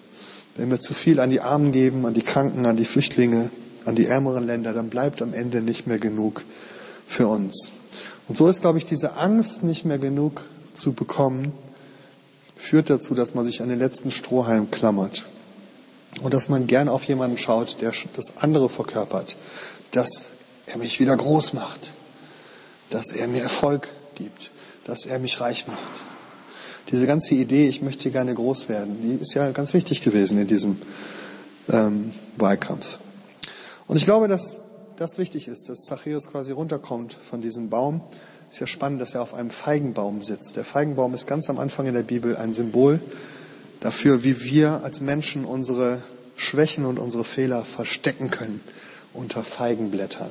Wenn 0.61 0.69
wir 0.69 0.79
zu 0.79 0.93
viel 0.93 1.19
an 1.19 1.31
die 1.31 1.41
Armen 1.41 1.71
geben, 1.71 2.05
an 2.05 2.13
die 2.13 2.21
Kranken, 2.21 2.67
an 2.67 2.77
die 2.77 2.85
Flüchtlinge, 2.85 3.49
an 3.85 3.95
die 3.95 4.05
ärmeren 4.05 4.45
Länder, 4.45 4.73
dann 4.73 4.91
bleibt 4.91 5.23
am 5.23 5.33
Ende 5.33 5.59
nicht 5.59 5.87
mehr 5.87 5.97
genug 5.97 6.45
für 7.07 7.27
uns. 7.27 7.71
Und 8.27 8.37
so 8.37 8.47
ist, 8.47 8.61
glaube 8.61 8.77
ich, 8.77 8.85
diese 8.85 9.17
Angst, 9.17 9.63
nicht 9.63 9.85
mehr 9.85 9.97
genug 9.97 10.43
zu 10.75 10.93
bekommen, 10.93 11.53
führt 12.55 12.91
dazu, 12.91 13.15
dass 13.15 13.33
man 13.33 13.43
sich 13.43 13.63
an 13.63 13.69
den 13.69 13.79
letzten 13.79 14.11
Strohhalm 14.11 14.69
klammert. 14.69 15.25
Und 16.21 16.35
dass 16.35 16.47
man 16.47 16.67
gern 16.67 16.89
auf 16.89 17.05
jemanden 17.05 17.39
schaut, 17.39 17.81
der 17.81 17.91
das 18.15 18.37
andere 18.37 18.69
verkörpert. 18.69 19.37
Dass 19.89 20.27
er 20.67 20.77
mich 20.77 20.99
wieder 20.99 21.17
groß 21.17 21.53
macht. 21.53 21.91
Dass 22.91 23.13
er 23.13 23.27
mir 23.27 23.41
Erfolg 23.41 23.89
gibt. 24.13 24.51
Dass 24.85 25.07
er 25.07 25.17
mich 25.17 25.41
reich 25.41 25.65
macht. 25.65 26.10
Diese 26.91 27.07
ganze 27.07 27.35
Idee, 27.35 27.67
ich 27.67 27.81
möchte 27.81 28.11
gerne 28.11 28.33
groß 28.33 28.67
werden, 28.67 28.97
die 29.01 29.21
ist 29.21 29.33
ja 29.33 29.49
ganz 29.51 29.73
wichtig 29.73 30.01
gewesen 30.01 30.39
in 30.39 30.47
diesem 30.47 30.77
ähm, 31.69 32.11
Wahlkampf. 32.37 32.99
Und 33.87 33.97
ich 33.97 34.05
glaube, 34.05 34.27
dass 34.27 34.61
das 34.97 35.17
wichtig 35.17 35.47
ist, 35.47 35.69
dass 35.69 35.83
Zachäus 35.85 36.27
quasi 36.29 36.51
runterkommt 36.51 37.13
von 37.13 37.41
diesem 37.41 37.69
Baum. 37.69 38.01
Ist 38.49 38.59
ja 38.59 38.67
spannend, 38.67 39.01
dass 39.01 39.15
er 39.15 39.21
auf 39.21 39.33
einem 39.33 39.49
Feigenbaum 39.49 40.21
sitzt. 40.21 40.57
Der 40.57 40.65
Feigenbaum 40.65 41.13
ist 41.13 41.27
ganz 41.27 41.49
am 41.49 41.59
Anfang 41.59 41.87
in 41.87 41.93
der 41.93 42.03
Bibel 42.03 42.35
ein 42.35 42.53
Symbol 42.53 42.99
dafür, 43.79 44.23
wie 44.23 44.43
wir 44.43 44.83
als 44.83 45.01
Menschen 45.01 45.45
unsere 45.45 46.01
Schwächen 46.35 46.85
und 46.85 46.99
unsere 46.99 47.23
Fehler 47.23 47.63
verstecken 47.63 48.29
können 48.29 48.61
unter 49.13 49.43
Feigenblättern. 49.43 50.29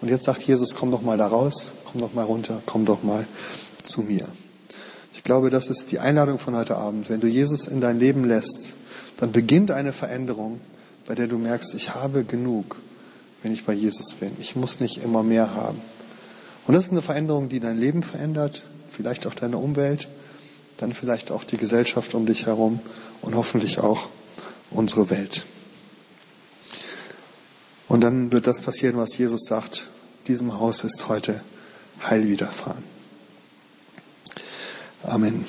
Und 0.00 0.08
jetzt 0.08 0.24
sagt 0.24 0.42
Jesus, 0.42 0.74
komm 0.74 0.90
doch 0.90 1.02
mal 1.02 1.18
da 1.18 1.26
raus, 1.26 1.72
komm 1.84 2.00
doch 2.00 2.14
mal 2.14 2.24
runter, 2.24 2.62
komm 2.66 2.84
doch 2.84 3.02
mal 3.02 3.26
zu 3.82 4.02
mir. 4.02 4.26
Ich 5.12 5.24
glaube, 5.24 5.50
das 5.50 5.68
ist 5.68 5.90
die 5.90 5.98
Einladung 5.98 6.38
von 6.38 6.54
heute 6.54 6.76
Abend. 6.76 7.10
Wenn 7.10 7.20
du 7.20 7.26
Jesus 7.26 7.66
in 7.66 7.80
dein 7.80 7.98
Leben 7.98 8.24
lässt, 8.24 8.76
dann 9.18 9.32
beginnt 9.32 9.70
eine 9.70 9.92
Veränderung, 9.92 10.60
bei 11.06 11.14
der 11.14 11.26
du 11.26 11.38
merkst, 11.38 11.74
ich 11.74 11.94
habe 11.94 12.24
genug, 12.24 12.76
wenn 13.42 13.52
ich 13.52 13.64
bei 13.64 13.72
Jesus 13.72 14.14
bin. 14.14 14.32
Ich 14.38 14.56
muss 14.56 14.80
nicht 14.80 15.02
immer 15.02 15.22
mehr 15.22 15.54
haben. 15.54 15.80
Und 16.66 16.74
das 16.74 16.84
ist 16.84 16.90
eine 16.90 17.02
Veränderung, 17.02 17.48
die 17.48 17.60
dein 17.60 17.78
Leben 17.78 18.02
verändert, 18.02 18.62
vielleicht 18.90 19.26
auch 19.26 19.34
deine 19.34 19.58
Umwelt, 19.58 20.08
dann 20.76 20.92
vielleicht 20.92 21.30
auch 21.30 21.44
die 21.44 21.56
Gesellschaft 21.56 22.14
um 22.14 22.26
dich 22.26 22.46
herum 22.46 22.80
und 23.22 23.34
hoffentlich 23.34 23.78
auch 23.80 24.08
unsere 24.70 25.10
Welt. 25.10 25.44
Und 27.88 28.02
dann 28.02 28.32
wird 28.32 28.46
das 28.46 28.60
passieren, 28.60 28.96
was 28.98 29.16
Jesus 29.16 29.46
sagt, 29.46 29.90
diesem 30.26 30.60
Haus 30.60 30.84
ist 30.84 31.08
heute 31.08 31.42
Heil 32.02 32.28
widerfahren. 32.28 32.84
Amen. 35.04 35.44